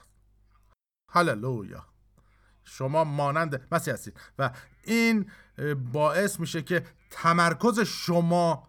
[1.11, 1.87] هللویا.
[2.65, 4.21] شما مانند مسیح هستید.
[4.39, 4.51] و
[4.85, 5.31] این
[5.92, 8.69] باعث میشه که تمرکز شما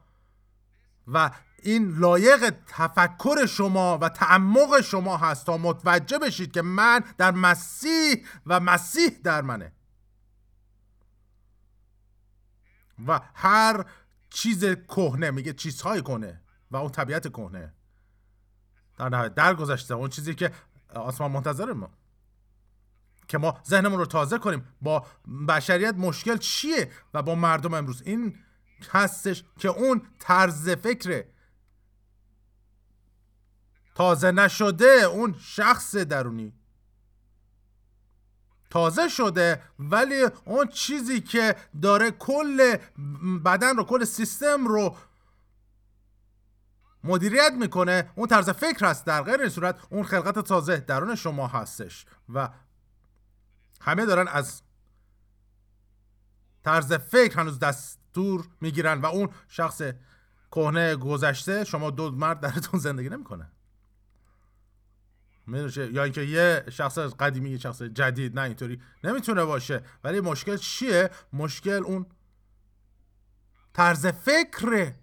[1.07, 1.31] و
[1.63, 8.25] این لایق تفکر شما و تعمق شما هست تا متوجه بشید که من در مسیح
[8.45, 9.71] و مسیح در منه.
[13.07, 13.85] و هر
[14.29, 17.73] چیز کهنه میگه چیزهای کنه و اون طبیعت کهنه.
[18.97, 20.51] در نهایت در گذشته اون چیزی که
[20.95, 21.89] آسمان منتظر ما.
[23.27, 25.05] که ما ذهنمون رو تازه کنیم با
[25.47, 28.35] بشریت مشکل چیه و با مردم امروز؟ این
[28.91, 31.23] هستش که اون طرز فکر
[33.95, 36.53] تازه نشده اون شخص درونی.
[38.69, 42.77] تازه شده ولی اون چیزی که داره کل
[43.45, 44.95] بدن رو کل سیستم رو
[47.03, 51.47] مدیریت می‌کنه اون طرز فکر هست در غیر این صورت اون خلقت تازه درون شما
[51.47, 52.49] هستش و
[53.81, 54.61] همه دارن از
[56.63, 59.81] طرز فکر هنوز دستور می‌گیرن و اون شخص
[60.51, 63.51] کهنه گذشته شما دو مرد درتون زندگی نمی‌کنه.
[65.77, 69.83] یا اینکه یه شخص قدیمی یه شخص جدید نه اینطوری نمی‌تونه باشه.
[70.03, 72.05] ولی مشکل چیه؟ مشکل اون
[73.73, 74.93] طرز فکر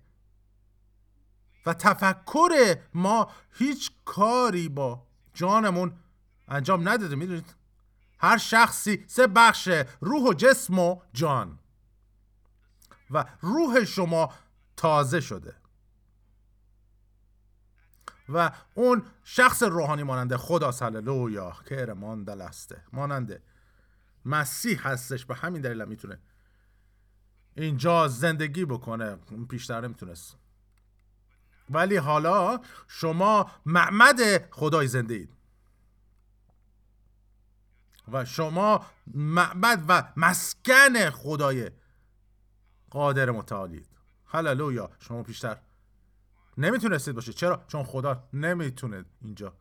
[1.67, 5.99] و تفکر ما هیچ کاری با جانمون
[6.49, 7.17] انجام نداده.
[7.17, 7.55] می‌دونید؟
[8.25, 9.69] هر شخصی سه بخش
[10.01, 11.59] روح و جسم و جان.
[13.11, 14.33] و روح شما
[14.77, 15.57] تازه شده.
[18.29, 21.87] و اون شخص روحانی ماننده خدا هللویا که
[22.27, 23.43] دلسته ماننده.
[24.25, 26.19] مسیح هستش به همین دلیل می‌تونه
[27.55, 29.17] اینجا زندگی بکنه.
[29.49, 30.37] پیشتر نمی‌تونست.
[31.71, 35.34] ولی حالا شما معمد خدای زنده اید
[38.13, 41.71] و شما معبد و مسکن خدای
[42.90, 43.88] قادر متعالید.
[44.27, 44.90] هللویا.
[45.00, 45.61] شما پیشتر
[46.59, 47.35] نمی‌تونستید باشید.
[47.35, 49.57] چرا؟ چون خدا نمی‌تونه اینجا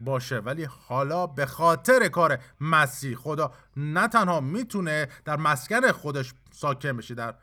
[0.00, 0.38] باشه.
[0.38, 7.14] ولی حالا به خاطر کار مسیح خدا نه تنها می‌تونه در مسکن خودش ساکن بشه
[7.14, 7.34] در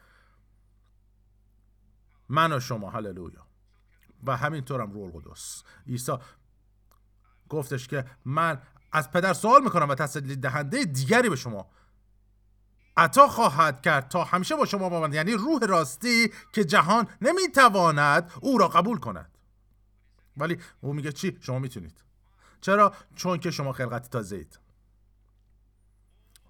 [2.29, 2.89] من و شما.
[2.89, 3.45] هللویا.
[4.23, 5.63] و همینطورم روح القدس.
[5.87, 6.17] عیسی
[7.49, 11.69] گفتش که من از پدر سوال می‌کنم و تسلی دهنده دیگری به شما.
[12.97, 18.57] عطا خواهد کرد تا همیشه با شما بماند یعنی روح راستی که جهان نمی‌تواند او
[18.57, 19.37] را قبول کند.
[20.37, 22.03] ولی او میگه چی؟ شما می‌تونید.
[22.61, 24.59] چرا؟ چون که شما خلقت تازه اید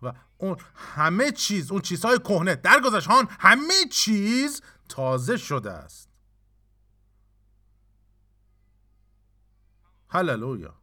[0.01, 6.09] و اون همه چیز اون چیزهای کهنه در گذشتان همه چیز تازه شده است.
[10.09, 10.75] هللویا.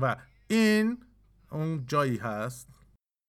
[0.00, 0.16] و
[0.48, 0.98] این
[1.50, 2.68] اون جایی هست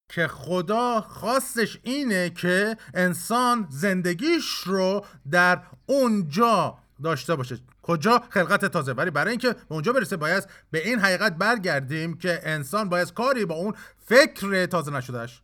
[0.09, 7.59] که خدا خواستش اینه که انسان زندگیش رو در اونجا داشته باشه.
[7.82, 8.93] کجا؟ خلقت تازه.
[8.93, 13.45] ولی برای اینکه به اونجا برسه باید به این حقیقت برگردیم که انسان باید کاری
[13.45, 13.74] با اون
[14.05, 15.41] فکر تازه نشدهش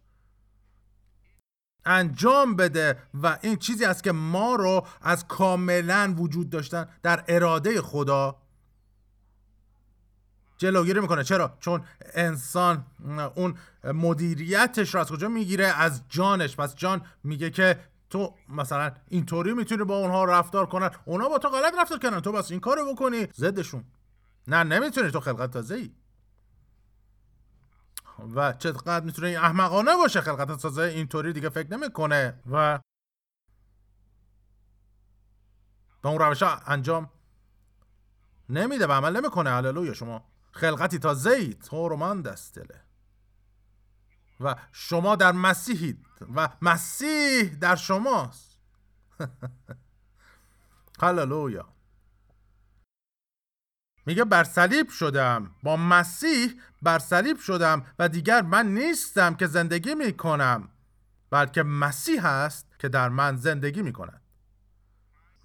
[1.85, 7.81] انجام بده و این چیزی است که ما رو از کاملا وجود داشتن در اراده
[7.81, 8.35] خدا
[10.57, 11.23] جلوگیری می‌کنه.
[11.23, 12.85] چرا؟ چون انسان
[13.35, 16.55] اون مدیریتش رو از کجا می‌گیره؟ از جانش.
[16.55, 17.79] پس جان میگه که
[18.09, 20.89] تو مثلا اینطوری می‌تونی با اونها رفتار کنن.
[21.05, 23.27] اونا با تو غلط رفتار کنن تو بس این کارو بکنی.
[23.35, 23.83] ضدشون.
[24.47, 25.11] نه نمی‌تونی.
[25.11, 25.91] تو خلقت تازه ای
[28.35, 32.39] و چقدر می‌تونه این احمقانه باشه خلقت تازه اینطوری دیگه فکر نمی‌کنه.
[32.51, 32.79] و
[36.01, 37.09] به اون روش انجام
[38.49, 39.49] نمیده و عمل نمی‌کنه.
[39.49, 40.23] هللویا شما.
[40.57, 42.81] خلقتی تازه اید تو رومان دستله
[44.39, 46.05] و شما در مسیحید
[46.35, 48.57] و مسیح در شماست.
[51.01, 51.67] هللویا.
[54.05, 55.55] میگه بر صلیب شدم.
[55.63, 60.69] با مسیح بر صلیب شدم و دیگر من نیستم که زندگی می‌کنم
[61.29, 64.21] بلکه مسیح است که در من زندگی می‌کند.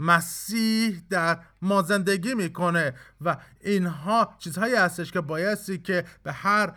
[0.02, 6.72] مسیح در ما زندگی می‌کنه و اینها چیزهایی هستش که بایستی که به هر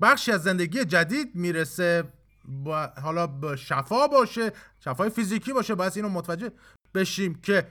[0.00, 2.04] بخشی از زندگی جدید می‌رسه
[2.44, 6.52] با حالا به شفا باشه شفای فیزیکی باشه باید اینو متوجه
[6.94, 7.66] بشیم که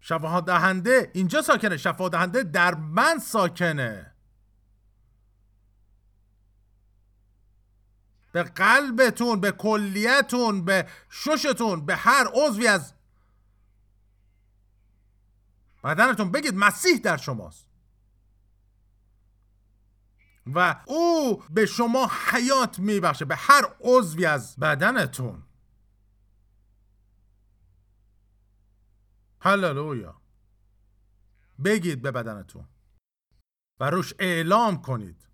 [0.00, 4.11] شفا دهنده اینجا ساکنه شفا دهنده در من ساکنه.
[8.32, 12.94] به قلبتون به کلیتون به ششتون به هر عضوی از
[15.84, 17.68] بدنتون بگید مسیح در شماست.
[20.46, 25.42] و او به شما حیات میبخشه به هر عضوی از بدنتون.
[29.40, 30.22] هللویا.
[31.64, 32.68] بگید به بدنتون
[33.80, 35.31] و روش اعلام کنید.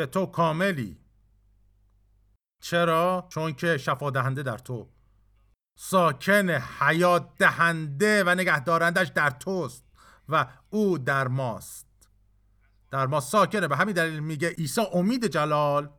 [0.00, 0.98] که تو کاملی.
[2.62, 4.88] چرا؟ چون که شفا دهنده در تو.
[5.78, 9.84] ساکن حیات دهنده و نگهدارندش در توست
[10.28, 11.86] و او در ماست.
[12.90, 13.68] در ما ساکنه.
[13.68, 15.90] به همین دلیل میگه عیسی امید جلال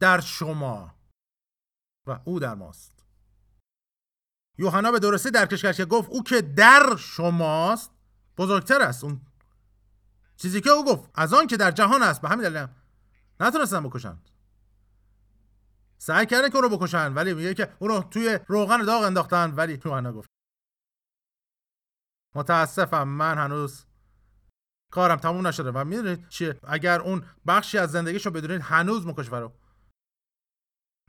[0.00, 0.94] در شما
[2.06, 3.04] و او در ماست.
[4.58, 7.90] یوحنا به درستی درکش کرد که گفت او که در شماست
[8.38, 9.20] بزرگتر است اون
[10.36, 11.10] چیزی که او گفت.
[11.14, 12.20] از آن که در جهان است.
[12.20, 12.66] به همین دلیل
[13.40, 14.18] نتونستن بکشن
[15.98, 19.50] سعی کردن که اون رو بکشن ولی میگه که اون رو توی روغن داغ انداختن
[19.50, 20.28] ولی یوحنا گفت.
[22.34, 23.84] متاسفم من هنوز
[24.92, 29.52] کارم تموم نشده و می‌دونید چیه؟ اگر اون بخشی از زندگیشو بدونید هنوز مکشفه رو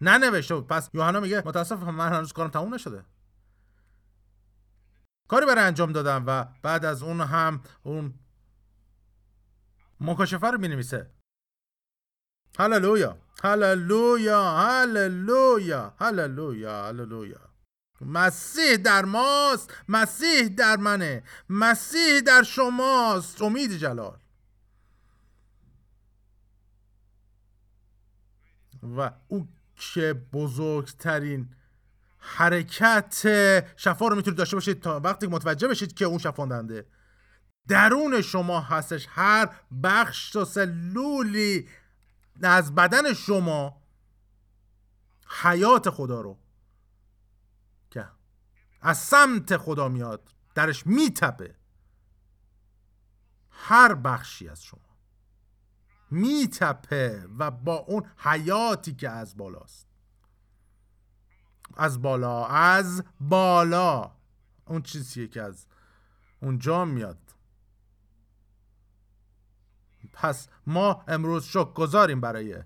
[0.01, 0.67] ننوشته بود.
[0.67, 3.05] پس یوحنا میگه متاسفم من هنوز کارم تموم نشده.
[5.27, 8.19] کاری برای انجام دادم و بعد از اون هم اون
[9.99, 11.16] مکاشفه رو می‌نویسه.
[12.57, 17.47] هللویا هللویا هللویا هللویا هللویا
[18.01, 19.73] مسیح در ماست.
[19.89, 21.23] مسیح در منه.
[21.49, 23.41] مسیح در شماست.
[23.41, 24.17] امید جلال.
[28.97, 31.49] و او که بزرگترین
[32.17, 33.21] حرکت
[33.75, 36.85] شفا رو می‌تونید داشته باشید تا وقتی متوجه بشید که اون شفاندنده
[37.67, 39.49] درون شما هستش هر
[39.83, 41.67] بخش و سلولی
[42.45, 43.81] از بدن شما
[45.43, 46.37] حیات خدا رو
[47.91, 48.07] که
[48.81, 51.55] از سمت خدا میاد درش میتپه.
[53.49, 54.87] هر بخشی از شما
[56.11, 59.87] میتپه و با اون حیاتی که از بالاست.
[61.77, 64.11] از بالا از بالا.
[64.65, 65.65] اون چیزیه که از
[66.41, 67.26] اونجا میاد.
[70.19, 72.63] پس ما امروز شک گذاریم برای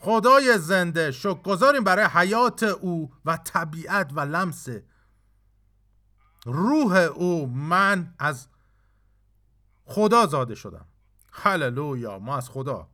[0.00, 4.68] خدای زنده شک گذاریم برای حیات او و طبیعت و لمس
[6.44, 7.46] روح او.
[7.46, 8.48] من از
[9.84, 10.86] خدا زاده شدم.
[11.32, 12.88] هللویا ما از خدا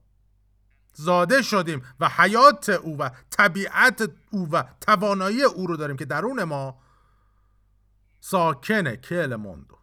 [0.93, 6.45] زاده شدیم و حیات او و طبیعت او و توانایی او رو داریم که درون
[6.45, 6.81] ما
[8.21, 9.79] ساکنه کل موندو.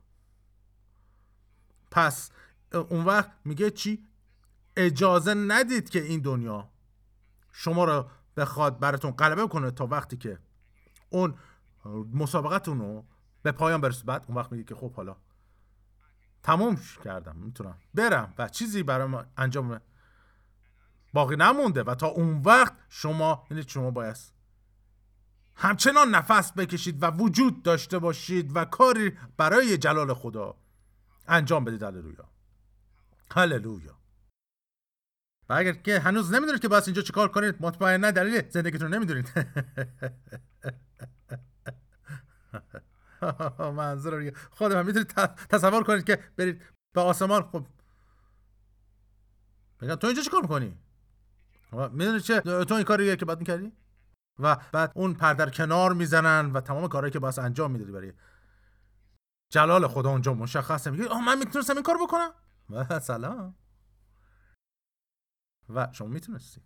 [1.91, 2.31] پس
[2.79, 4.07] اون وقت میگه چی؟
[4.77, 6.69] اجازه ندید که این دنیا
[7.51, 8.05] شما رو
[8.37, 10.39] بخواد براتون غلبه کنه تا وقتی که
[11.09, 11.35] اون
[12.13, 13.05] مسابقتون رو
[13.43, 14.03] به پایان برسه.
[14.03, 15.15] بعد اون وقت میگه که خب حالا
[16.43, 19.81] تموم کردم می‌تونم برم و چیزی برای ما انجام
[21.13, 24.17] باقی نمونده و تا اون وقت شما یعنی شما باید
[25.55, 30.55] همچنان نفس بکشید و وجود داشته باشید و کاری برای جلال خدا
[31.27, 31.83] انجام بدید.
[31.83, 32.34] هللویا.
[33.31, 33.99] هللویا.
[35.49, 39.31] و اگر که هنوز نمی‌دونید که باید اینجا چیکار کنید مطمئنا دلیل زندگیتون نمی‌دونید.
[43.59, 45.07] منظور خودم می‌تونید
[45.49, 46.61] تصور کنید که برید
[46.95, 47.41] به آسمان.
[47.41, 47.65] خب.
[49.81, 50.77] بگم تو اینجا چیکار می‌کنی؟
[51.91, 53.71] می‌دونی چه؟ تو این کاریه که باید می‌کردی؟
[54.39, 58.13] و بعد اون پردر کنار می‌زنن و تمام کارهایی که باید انجام می‌دادی برای
[59.51, 60.91] جلال خدا اونجا مشخصه.
[60.91, 62.31] میگه آه من می‌تونستم این کار بکنم؟
[62.69, 63.55] و سلام.
[65.69, 66.61] و شما می‌تونستی.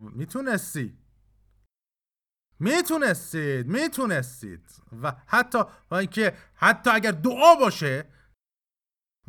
[0.00, 0.98] می‌تونستی.
[2.58, 3.66] می‌تونستید.
[3.66, 4.82] می‌تونستید.
[5.02, 5.58] و حتی
[5.90, 8.08] و اینکه حتی اگر دعا باشه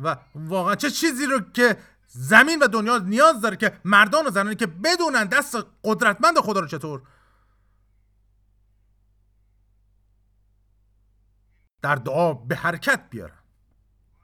[0.00, 4.56] و واقعا چه چیزی رو که زمین و دنیا نیاز داره که مردان و زنانی
[4.56, 7.02] که بدونن دست قدرتمند خدا رو چطور.
[11.82, 13.41] در دعا به حرکت بیارن.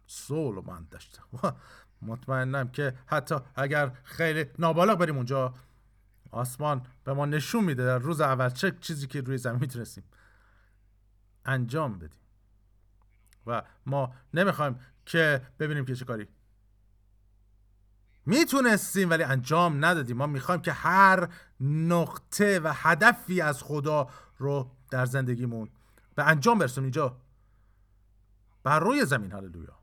[0.08, 1.22] سول من داشتم.
[2.02, 5.54] مطمئنم که حتی اگر خیلی نابالغ بریم اونجا
[6.30, 10.04] آسمان به ما نشون میده در روز اول چه چیزی که روی زمین می‌تونستیم
[11.44, 12.18] انجام بدیم.
[13.46, 16.28] و ما نمی‌خوایم که ببینیم که چه کاری
[18.26, 20.16] می‌تونستیم ولی انجام ندادیم.
[20.16, 21.28] ما می‌خوایم که هر
[21.60, 25.70] نقطه و هدفی از خدا رو در زندگیمون
[26.14, 27.16] به انجام برسونیم اینجا.
[28.62, 29.77] بر روی زمین هللویا.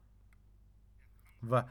[1.52, 1.64] و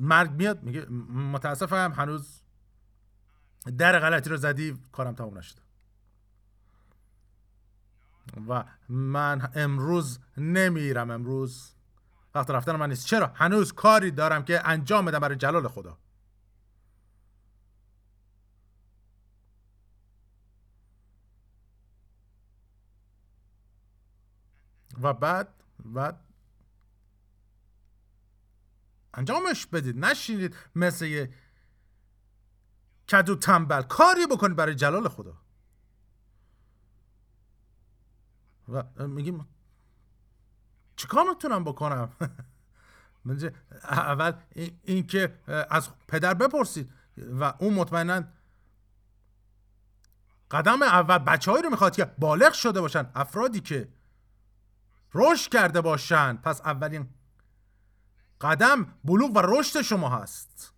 [0.00, 2.40] مرگ میاد میگه متاسفم هنوز
[3.78, 5.60] در غلطی رو زدی کارم تموم نشده.
[8.48, 11.74] و من امروز نمیرم امروز
[12.34, 13.06] وقت رفتن من نیست.
[13.06, 15.98] چرا؟ هنوز کاری دارم که انجام بدم برای جلال خدا.
[25.00, 25.48] و بعد
[25.84, 26.20] بعد
[29.14, 30.04] انجامش بدید.
[30.04, 31.30] نشینید مثل یه
[33.08, 33.82] کدو تنبل.
[33.82, 35.34] کاری بکنید برای جلال خدا.
[38.68, 39.48] و میگیم
[40.96, 42.12] چیکار می‌تونم بکنم؟
[43.84, 44.32] اول
[44.82, 45.38] این که
[45.70, 48.24] از پدر بپرسید و اون مطمئنا
[50.50, 53.10] قدم اول بچه رو می‌خواد که بالغ شده باشن.
[53.14, 53.88] افرادی که
[55.14, 56.36] رشد کرده باشن.
[56.36, 57.13] پس اولین
[58.40, 60.72] قدم بلوغ و رشد شما هست.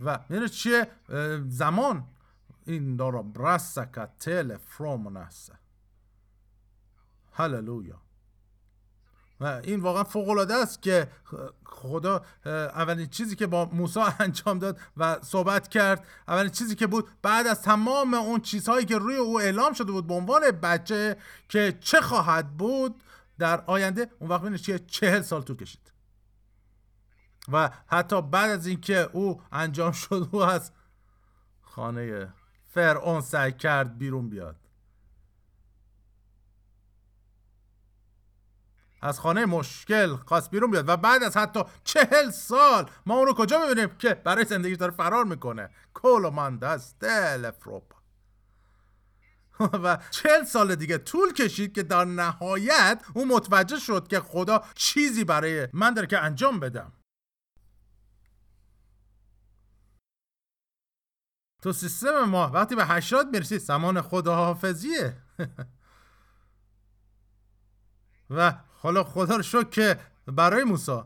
[0.00, 0.90] و میره چیه؟
[1.48, 2.04] زمان.
[2.66, 5.58] این دارا برسکا تل فرومونسه
[7.32, 8.00] هللویا.
[9.40, 11.08] و این واقعا فوق العاده است که
[11.64, 17.08] خدا اولین چیزی که با موسی انجام داد و صحبت کرد اولین چیزی که بود
[17.22, 21.16] بعد از تمام اون چیزهایی که روی او اعلام شده بود به عنوان بچه
[21.48, 23.02] که چه خواهد بود
[23.40, 25.92] در آینده اون وقت چیه؟ چهل سال طول کشید.
[27.52, 30.72] و حتی بعد از اینکه او انجام شد او از
[31.60, 32.34] خانه
[32.68, 34.56] فرعون سعی کرد بیرون بیاد.
[39.02, 43.34] از خانه مشکل خواست بیرون بیاد و بعد از حتی چهل سال ما اون رو
[43.34, 47.50] کجا می‌بینیم که برای زندگی داره فرار می‌کنه؟ کلو من دست دل
[49.84, 55.24] و چهل سال دیگه طول کشید که در نهایت اون متوجه شد که خدا چیزی
[55.24, 56.92] برای من داره که انجام بدم.
[61.62, 65.16] تو سیستم ما وقتی به هشتاد می‌رسی زمان خداحافظیه.
[68.30, 71.00] و حالا خدا رو شکر که برای موسی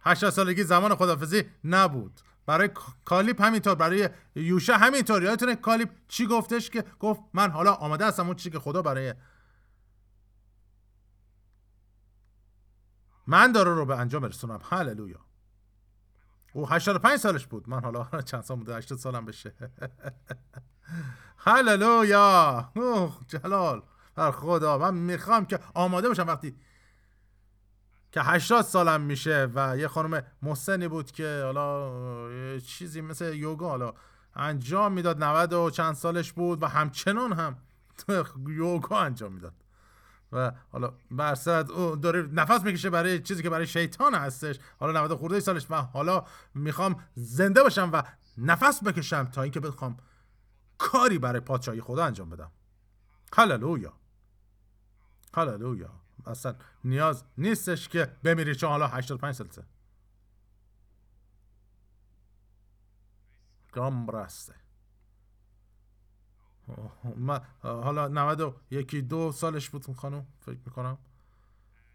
[0.00, 2.20] 80 سالگی زمان خدافزی نبود.
[2.46, 2.70] برای
[3.04, 5.22] کالیپ همینطور برای یوشع همینطور.
[5.22, 9.14] یادتونه کالیپ چی گفتش که گفت من حالا آماده هستم اون چیزی که خدا برای
[13.26, 14.60] من داره رو به انجام برسونم.
[14.70, 15.20] هللویا.
[16.52, 17.68] او 85 سالش بود.
[17.68, 19.54] من حالا چند سال بوده 80 سالم بشه.
[21.46, 22.72] هللویا.
[22.76, 23.82] اوه جلال.
[24.14, 26.56] بر خدا من می‌خوام که آماده باشم وقتی
[28.14, 33.94] که 80 سالم میشه و یه خانم محسنی بود که حالا چیزی مثل یوگا حالا
[34.34, 37.56] انجام می‌داد 90 و چند سالش بود و همچنان هم
[38.48, 39.52] یوگا انجام می‌داد.
[40.32, 44.58] و حالا برصد او داره نفس می‌کشه برای چیزی که برای شیطان هستش.
[44.80, 48.02] حالا 90 خورده سالش و حالا می‌خوام زنده باشم و
[48.38, 49.96] نفس بکشم تا اینکه بخوام
[50.78, 52.50] کاری برای پادشاهی خدا انجام بدم.
[53.32, 53.92] هللویا.
[55.34, 56.03] هللویا.
[56.26, 56.54] اصلا
[56.84, 59.64] نیاز نیستش که بمیری چون حالا 85 سالته.
[63.72, 64.54] گام برسته
[67.16, 70.98] من حالا 90 یکی دو سالش بود خانم فکر می‌کنم.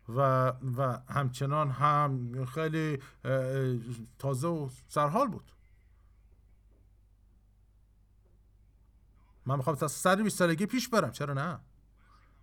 [0.10, 3.00] و و همچنان هم خیلی
[4.20, 5.52] تازه و سرحال بود.
[9.46, 11.60] من می‌خوام تا 120 سالگی پیش برم چرا نه؟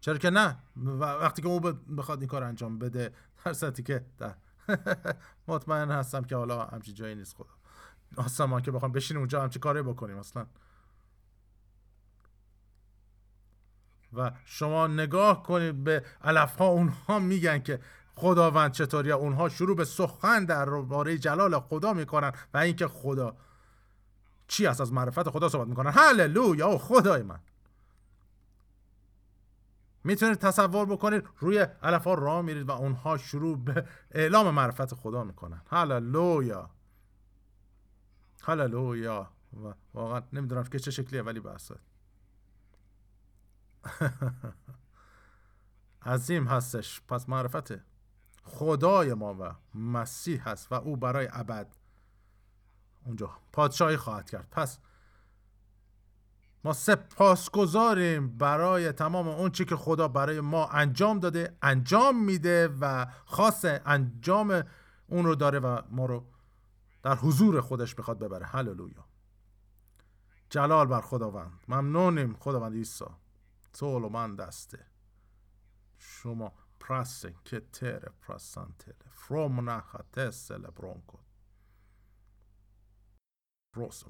[0.00, 0.58] چرا که نه؟
[1.00, 4.34] وقتی که او بخواد این کار انجام بده هر ساعتی که ده.
[5.48, 7.54] مطمئن هستم که حالا همچی جایی نیست خدا.
[8.16, 10.46] آسمان که بخوام بشینیم اونجا همچی کاری بکنیم اصلا.
[14.12, 17.80] و شما نگاه کنید به علف ها اونها میگن که
[18.14, 23.36] خداوند چطوری اونها شروع به سخن در باره جلال خدا می‌کنن و اینکه خدا
[24.48, 25.90] چی است؟ از معرفت خدا صحبت می‌کنن.
[25.94, 27.40] هللویا او خدای من.
[30.06, 35.24] می‌تونید تصور بکنید روی علف ها راه میرید و اونها شروع به اعلام معرفت خدا
[35.24, 35.62] می‌کنن.
[35.70, 36.70] هللویا.
[38.42, 39.30] هللویا.
[39.94, 41.74] واقعا نمی‌دونم که چه شکلیه ولی بحثه.
[46.06, 47.00] عظیم هستش.
[47.08, 47.74] پس معرفت
[48.42, 51.76] خدای ما و مسیح هست و او برای ابد
[53.04, 54.48] اونجا پادشاهی خواهد کرد.
[54.50, 54.78] پس
[56.66, 63.06] ما سپاسگزاریم برای تمام اون چی که خدا برای ما انجام داده انجام میده و
[63.26, 64.62] خاص انجام
[65.06, 66.26] اون رو داره و ما رو
[67.02, 68.46] در حضور خودش می‌خواد ببره.
[68.46, 69.04] هللویا.
[70.50, 71.64] جلال بر خداوند.
[71.68, 73.04] ممنونیم خداوند عیسی.
[74.10, 74.86] من دسته
[75.98, 76.52] شما.
[76.80, 81.18] پرسن که تر پرسانتل فروم نخه تسل برونکو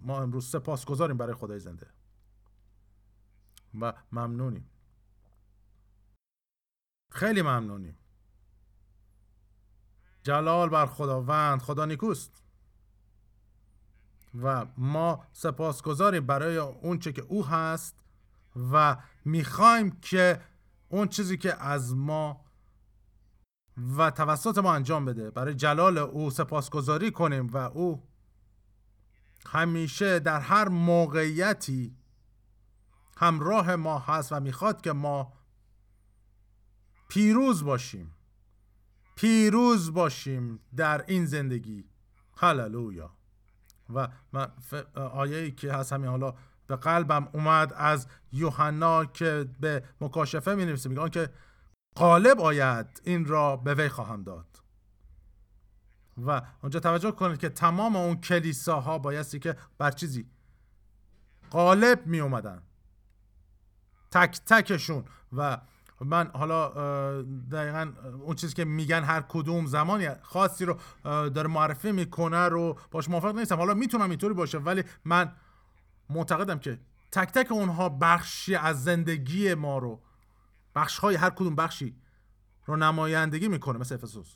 [0.01, 1.87] ما امروز سپاس گذاریم برای خدای زنده.
[3.81, 4.71] و ممنونیم.
[7.13, 7.99] خیلی ممنونیم.
[10.23, 12.43] جلال بر خداوند خدا نیکوست.
[14.43, 18.05] و ما سپاسگزاریم برای اون چه که او هست
[18.73, 20.41] و می‌خوایم که
[20.89, 22.45] اون چیزی که از ما
[23.97, 25.31] و توسط ما انجام بده.
[25.31, 28.09] برای جلال او سپاسگزاری کنیم و او
[29.47, 31.97] همیشه در هر موقعیتی
[33.17, 35.33] همراه ما هست و می‌خواد که ما
[37.09, 38.15] پیروز باشیم.
[39.17, 41.85] پیروز باشیم در این زندگی.
[42.37, 43.11] هللویا.
[43.95, 44.53] و من
[44.95, 46.35] آیه ای که هست همین حالا
[46.67, 51.31] به قلبم اومد از یوحنا که به مکاشفه می نویسه میگه که
[51.97, 54.63] غالب آید این را به وی خواهم داد.
[56.27, 60.31] و اونجا توجه کنید که تمام اون کلیساها بایستی که بر چیزی
[61.51, 62.63] غالب می اومدن
[64.11, 65.05] تک تکشون.
[65.33, 65.61] و
[66.01, 66.69] من حالا
[67.53, 67.93] دقیقا
[68.23, 73.35] اون چیزی که میگن هر کدوم زمانی خاصی رو داره معرفی می‌کنه رو باش موافق
[73.35, 73.57] نیستم.
[73.57, 75.33] حالا می‌تونم اینطوری باشه ولی من
[76.11, 76.81] معتقدم که
[77.13, 80.03] تک تک اونها بخشی از زندگی ما رو
[80.75, 81.97] بخش های هر کدوم بخشی
[82.67, 84.35] رو نمایندگی می‌کنه مثل افسوس.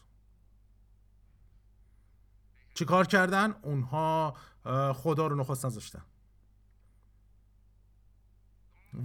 [2.74, 4.36] چی کار کردن؟ اونها
[4.94, 6.02] خدا رو نخست نذاشتن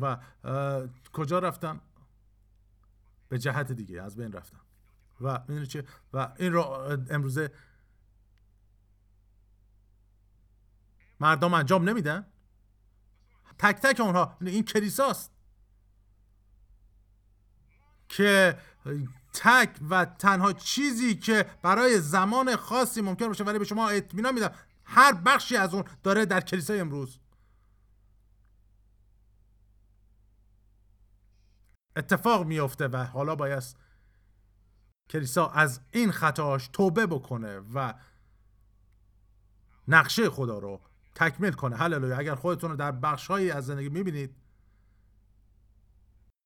[0.02, 0.18] و
[1.14, 1.82] کجا رفتن؟
[3.30, 4.60] به جهت دیگه از بین رفتن
[5.22, 5.84] و این چه
[6.14, 6.62] و این رو
[7.10, 7.52] امروزه
[11.20, 12.26] مردم انجام نمیدن؟
[13.60, 14.38] تک تک اونها.
[14.42, 15.32] این کلیساست.
[18.10, 18.58] که
[19.34, 24.52] تک و تنها چیزی که برای زمان خاصی ممکن باشه ولی به شما اطمینان میدم
[24.84, 27.20] هر بخشی از اون داره در کلیسای امروز.
[31.96, 33.64] اتفاق میفته و حالا باید
[35.10, 37.94] کلیسا از این خطاش توبه بکنه و
[39.88, 40.82] نقشه خدا رو
[41.16, 41.76] تکمیل کنه.
[41.76, 42.18] هللویا.
[42.18, 44.36] اگر خودتون رو در بخشهایی از زندگی می‌بینید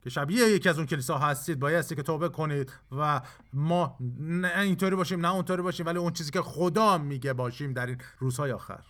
[0.03, 3.21] که شبیه یکی از اون کلیسا هستید بایستی که توبه کنید و
[3.53, 7.85] ما نه اینطوری باشیم نه اونطوری باشیم ولی اون چیزی که خدا میگه باشیم در
[7.85, 8.85] این روزهای آخر.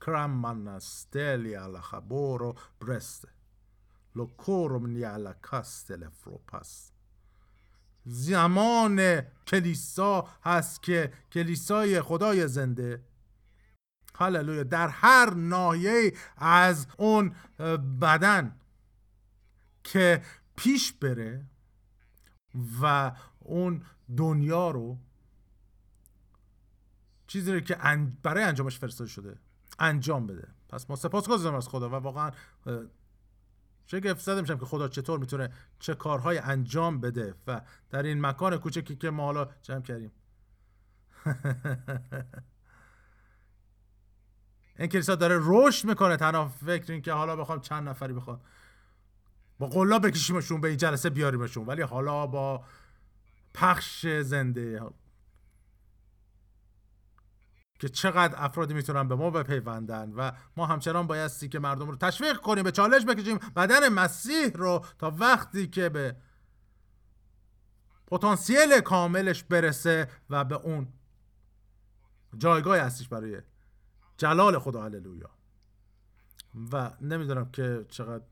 [0.00, 3.33] کرم من استلی خبورو برسته.
[4.16, 6.92] Lo coro mi alla castele fropas
[8.06, 13.02] زمان کلیسا هست که کلیسای خدای زنده.
[14.14, 14.62] هللویا.
[14.62, 17.34] در هر ناحیه از اون
[18.00, 18.56] بدن
[19.84, 20.22] که
[20.56, 21.46] پیش بره
[22.82, 23.82] و اون
[24.16, 24.98] دنیا رو
[27.26, 27.74] چیزی رو که
[28.22, 29.38] برای انجامش فرستاده شده
[29.78, 30.48] انجام بده.
[30.68, 32.30] پس ما سپاس گذاریم از خدا و واقعا
[33.86, 37.34] شگفت زده میشم که خدا چطور می‌تونه چه کارهای انجام بده.
[37.46, 37.60] و
[37.90, 40.12] در این مکان کوچکی که ما حالا جمع کردیم.
[44.78, 46.16] این کلیسا داره رشد می‌کنه.
[46.16, 48.40] تنها فکر این که حالا بخوام چند نفری بخوام
[49.58, 51.66] با قلا بکشیمشون به این جلسه بیاریمشون.
[51.66, 52.64] ولی حالا با
[53.54, 54.80] پخش زنده
[57.78, 62.36] که چقدر افرادی می‌تونن به ما بپیوندن و ما همچنان بایستی که مردم رو تشویق
[62.36, 66.16] کنیم به چالش بکشیم بدن مسیح رو تا وقتی که به
[68.06, 70.88] پتانسیل کاملش برسه و به اون
[72.36, 73.42] جایگاه هستش برای
[74.16, 75.30] جلال خدا هللویا.
[76.72, 78.24] و نمی‌دونم که چقدر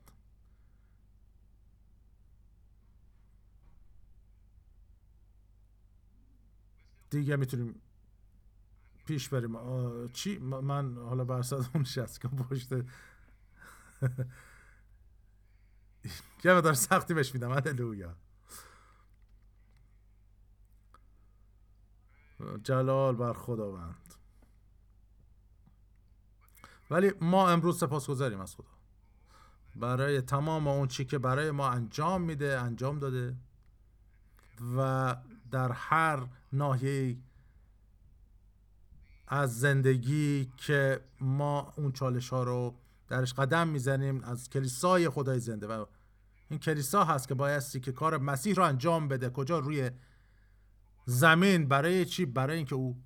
[7.09, 7.81] دیگه می‌تونیم
[9.05, 9.57] پیش بریم.
[10.07, 12.71] چی؟ من حالا برصد اون شست که پشت
[16.43, 18.15] یه مدار سختی بهش میدم هللویا.
[22.63, 24.13] جلال بر خداوند.
[26.91, 28.67] ولی ما امروز سپاس گذاریم از خدا.
[29.75, 33.35] برای تمام اون چی که برای ما انجام میده انجام داده.
[34.77, 35.15] و
[35.51, 37.17] در هر ناحیه
[39.33, 42.75] از زندگی که ما اون چالش ها رو
[43.07, 45.67] درش قدم می‌زنیم از کلیسای خدای زنده.
[45.67, 45.85] و
[46.49, 49.29] این کلیسا هست که بایستی که کار مسیح رو انجام بده.
[49.29, 49.91] کجا؟ روی
[51.05, 51.67] زمین.
[51.67, 53.03] برای چی؟ برای اینکه او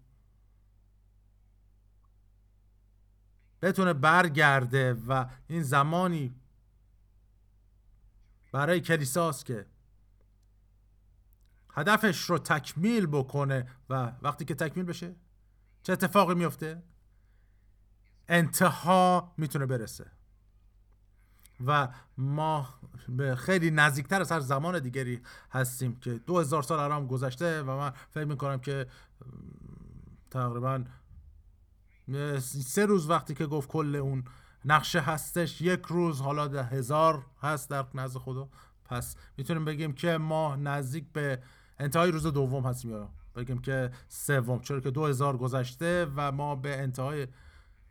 [3.61, 4.93] بتونه برگرده.
[5.07, 6.35] و این زمانی
[8.51, 9.65] برای کلیساست که
[11.69, 13.67] هدفش رو تکمیل بکنه.
[13.89, 15.15] و وقتی که تکمیل بشه
[15.87, 16.83] چه اتفاقی میفته؟
[18.27, 20.11] انتها می‌تونه برسه.
[21.65, 22.69] و ما
[23.09, 25.21] به خیلی نزدیکتر از هر زمان دیگری
[25.51, 28.87] هستیم که دو هزار سال آرام گذشته و من فکر می‌کنم که
[30.31, 30.83] تقریبا
[32.41, 34.23] سه روز وقتی که گفت کل اون
[34.65, 38.49] نقشه هستش یک روز حالا ده هزار هست در نزد خدا.
[38.85, 41.43] پس می‌تونیم بگیم که ما نزدیک به
[41.79, 46.55] انتهای روز دوم هستیم یا بگیم که سوم چرا که دو هزار گذشته و ما
[46.55, 47.27] به انتهای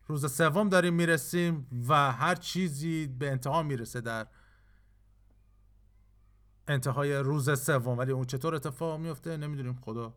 [0.07, 4.27] روز سوم داریم می‌رسیم و هر چیزی به انتها می‌رسه در
[6.69, 7.99] انتهای روز سوم.
[7.99, 10.15] ولی اون چطور اتفاق میفته نمی‌دونیم خدا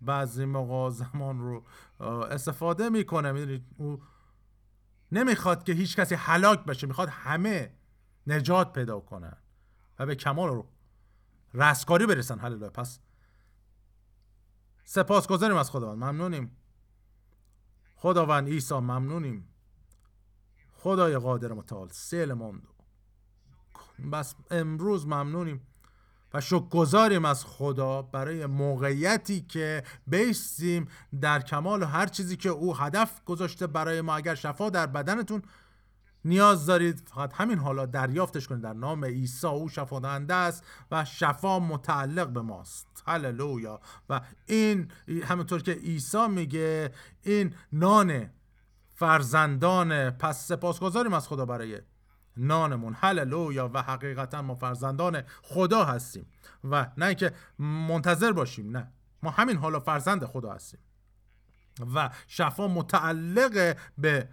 [0.00, 1.64] بعضی موقع زمان رو
[2.24, 3.32] استفاده می‌کنه.
[3.32, 4.02] می‌دونید او
[5.12, 7.74] نمی‌خواد که هیچ کسی هلاک بشه می‌خواد همه
[8.26, 9.36] نجات پیدا کنن
[9.98, 10.73] و به کمال رو
[11.54, 12.98] رستگاری برسن هللویا پس
[14.84, 16.56] سپاس گذاریم از خداوند ممنونیم.
[17.96, 19.48] خداوند عیسی ممنونیم.
[20.72, 22.68] خدای قادر متعال سیل ماندو.
[24.12, 25.66] بس امروز ممنونیم
[26.34, 30.88] و شکر گذاریم از خدا برای موقعیتی که بیستیم
[31.20, 34.14] در کمال و هر چیزی که او هدف گذاشته برای ما.
[34.14, 35.42] اگر شفا در بدنتون
[36.24, 38.62] نیاز دارید فقط همین حالا دریافتش کنید.
[38.62, 43.02] در نام عیسی او شفا دهنده است و شفا متعلق به ماست.
[43.06, 43.80] هللویا.
[44.10, 44.90] و این
[45.24, 46.90] همونطور که عیسی میگه
[47.22, 48.30] این نان
[48.94, 51.78] فرزندان پس سپاسگزاریم از خدا برای
[52.36, 52.96] نانمون.
[53.00, 53.70] هللویا.
[53.74, 56.26] و حقیقتا ما فرزندان خدا هستیم.
[56.64, 58.92] و نه اینکه منتظر باشیم نه.
[59.22, 60.80] ما همین حالا فرزند خدا هستیم.
[61.94, 64.28] و شفا متعلق به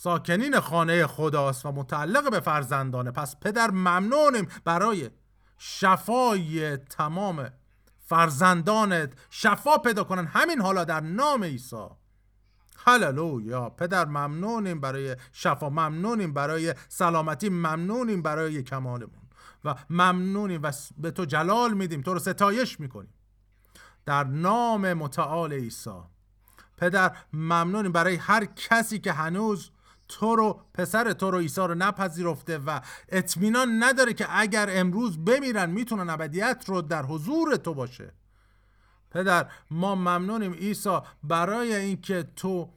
[0.00, 3.10] ساکنین خانه خداست و متعلق به فرزندانه.
[3.10, 5.10] پس پدر ممنونیم برای
[5.58, 7.50] شفای تمام
[7.98, 9.12] فرزندانت.
[9.30, 10.26] شفا پیدا کنن.
[10.26, 11.86] همین حالا در نام عیسی.
[12.86, 13.70] هللویا.
[13.70, 15.70] پدر ممنونیم برای شفا.
[15.70, 17.48] ممنونیم برای سلامتی.
[17.48, 19.28] ممنونیم برای کمالمون.
[19.64, 22.02] و ممنونیم و به تو جلال میدیم.
[22.02, 23.14] تو رو ستایش می‌کنیم.
[24.06, 26.00] در نام متعال عیسی.
[26.76, 29.70] پدر ممنونیم برای هر کسی که هنوز
[30.08, 35.70] تو رو پسر تو رو عیسی رو نپذیرفته و اطمینان نداره که اگر امروز بمیرن
[35.70, 38.12] می‌تونن ابدیت رو در حضور تو باشه.
[39.10, 42.68] پدر ما ممنونیم عیسی برای اینکه تو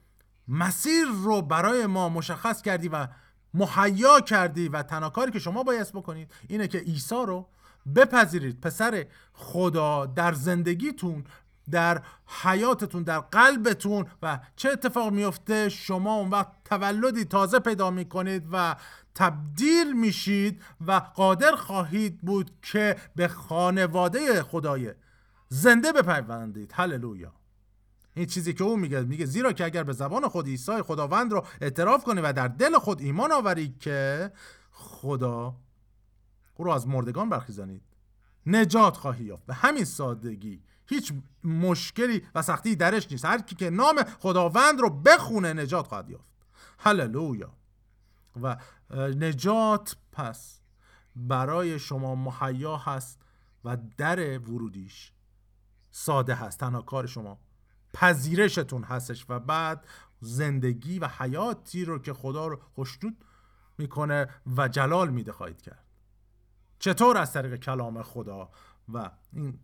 [0.48, 3.08] مسیر رو برای ما مشخص کردی و
[3.54, 7.48] مهیا کردی و تنها کاری که شما باید بکنید اینه که عیسی رو
[7.96, 8.62] بپذیرید.
[8.62, 11.24] پسر خدا در زندگیتون
[11.72, 12.02] در
[12.44, 18.76] حیاتتون در قلبتون و چه اتفاق میفته؟ شما اون وقت تولدی تازه پیدا می‌کنید و
[19.16, 24.94] تبدیل میشید و قادر خواهید بود که به خانواده خدای
[25.50, 26.72] زنده بپیوندید.
[26.76, 27.34] هللویا.
[28.14, 31.46] این چیزی که او میگه میگه زیرا که اگر به زبان خود عیسی خداوند رو
[31.62, 34.32] اعتراف کنی و در دل خود ایمان آوری که
[34.72, 35.56] خدا
[36.56, 37.82] او رو از مردگان برخیزانید.
[38.46, 39.46] نجات خواهی یافت.
[39.46, 40.62] به همین سادگی.
[40.92, 41.14] هیچ
[41.44, 43.26] مشکلی و سختی درش نیست.
[43.26, 46.32] هر کی که نام خداوند رو بخونه نجات خواهد یافت.
[46.80, 47.54] هللویا.
[48.42, 48.58] و
[48.96, 50.62] نجات پس
[51.16, 53.20] برای شما مهیا هست
[53.66, 55.12] و در ورودیش
[55.92, 56.60] ساده هست.
[56.60, 57.40] تنها کار شما
[57.94, 59.88] پذیرشتون هستش و بعد
[60.20, 63.26] زندگی و حیاتی رو که خدا رو خوشنود
[63.78, 64.28] می‌کنه
[64.58, 65.86] و جلال میده خواهید کرد.
[66.80, 68.50] چطور از طریق کلام خدا
[68.94, 69.60] و این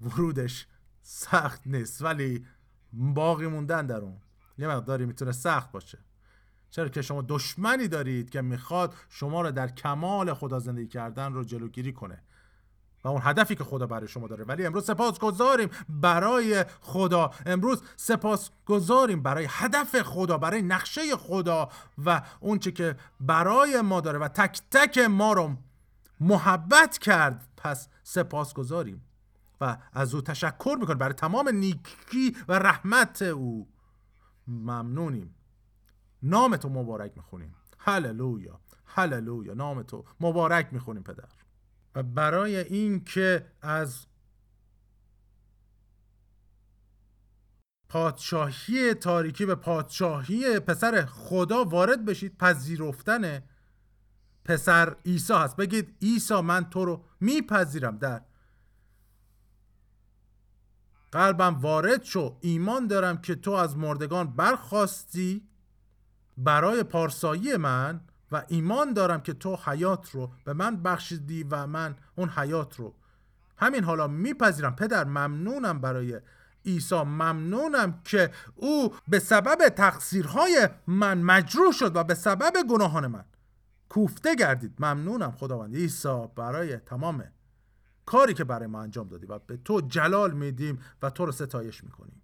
[0.00, 0.66] ورودش
[1.02, 2.46] سخت نیست ولی
[2.92, 4.16] باقی موندن در اون.
[4.58, 5.98] یه مقداری می‌تونه سخت باشه.
[6.70, 11.44] چرا که شما دشمنی دارید که می‌خواد شما رو در کمال خدا زندگی کردن رو
[11.44, 12.22] جلوگیری کنه.
[13.04, 14.44] و اون هدفی که خدا برای شما داره.
[14.44, 17.30] ولی امروز سپاس گذاریم برای خدا.
[17.46, 21.68] امروز سپاس گذاریم برای هدف خدا برای نقشه خدا
[22.04, 25.56] و اون چه که برای ما داره و تک تک ما رو
[26.20, 27.48] محبت کرد.
[27.56, 29.05] پس سپاس گذاریم
[29.60, 33.68] و از او تشکر می‌کنیم برای تمام نیکی و رحمت او.
[34.46, 35.34] ممنونیم.
[36.22, 37.54] نام تو مبارک می‌خونیم.
[37.78, 41.28] هللویا هللویا نام تو مبارک می‌خونیم پدر.
[41.94, 44.06] و برای این که از
[47.88, 53.42] پادشاهی تاریکی به پادشاهی پسر خدا وارد بشید پذیرفتن
[54.44, 55.56] پسر عیسی هست.
[55.56, 58.22] بگید عیسی من تو رو میپذیرم در
[61.16, 62.36] قلبم وارد شو.
[62.40, 65.48] ایمان دارم که تو از مردگان برخواستی
[66.38, 68.00] برای پارسایی من
[68.32, 72.94] و ایمان دارم که تو حیات رو به من بخشیدی و من اون حیات رو.
[73.56, 74.76] همین حالا میپذیرم.
[74.76, 76.20] پدر ممنونم برای
[76.64, 77.02] عیسی.
[77.02, 83.24] ممنونم که او به سبب تقصیرهای من مجروح شد و به سبب گناهان من
[83.88, 84.74] کوفته گردید.
[84.78, 85.74] ممنونم خداوند.
[85.74, 87.24] عیسی برای تمام
[88.06, 91.84] کاری که برای ما انجام دادی و به تو جلال میدیم و تو رو ستایش
[91.84, 92.22] می‌کنیم.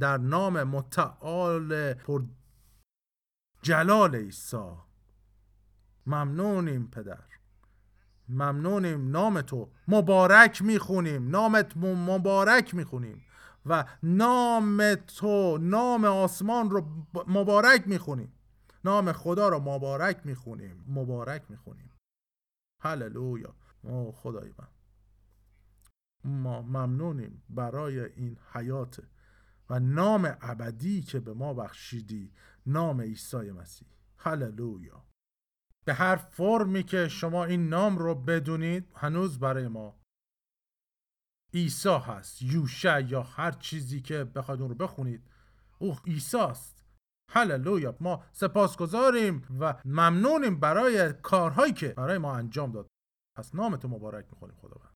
[0.00, 2.22] در نام متعال پر
[3.62, 4.72] جلال عیسی.
[6.06, 7.24] ممنونیم پدر.
[8.28, 9.70] ممنونیم نام تو.
[9.88, 11.28] مبارک می‌خونیم.
[11.28, 13.24] نامت مبارک می‌خونیم.
[13.66, 16.86] و نام تو نام آسمان رو
[17.26, 18.32] مبارک می‌خونیم.
[18.84, 20.84] نام خدا رو مبارک می‌خونیم.
[20.88, 21.90] مبارک می‌خونیم.
[22.82, 23.54] هللویا.
[23.82, 24.68] او خدای من.
[26.24, 29.00] ما ممنونیم برای این حیات
[29.70, 32.32] و نام ابدی که به ما بخشیدی
[32.66, 33.88] نام عیسی مسیح.
[34.18, 35.04] هللویا.
[35.84, 40.00] به هر فرمی که شما این نام رو بدونید هنوز برای ما
[41.54, 42.42] عیسی هست.
[42.42, 45.30] یوشع یا هر چیزی که بخواید اون رو بخونید
[45.78, 46.84] او عیسی است.
[47.30, 47.96] هللویا.
[48.00, 52.86] ما سپاسگزاریم و ممنونیم برای کارهایی که برای ما انجام داد.
[53.38, 54.87] پس نام تو مبارک می‌کنیم خداوند.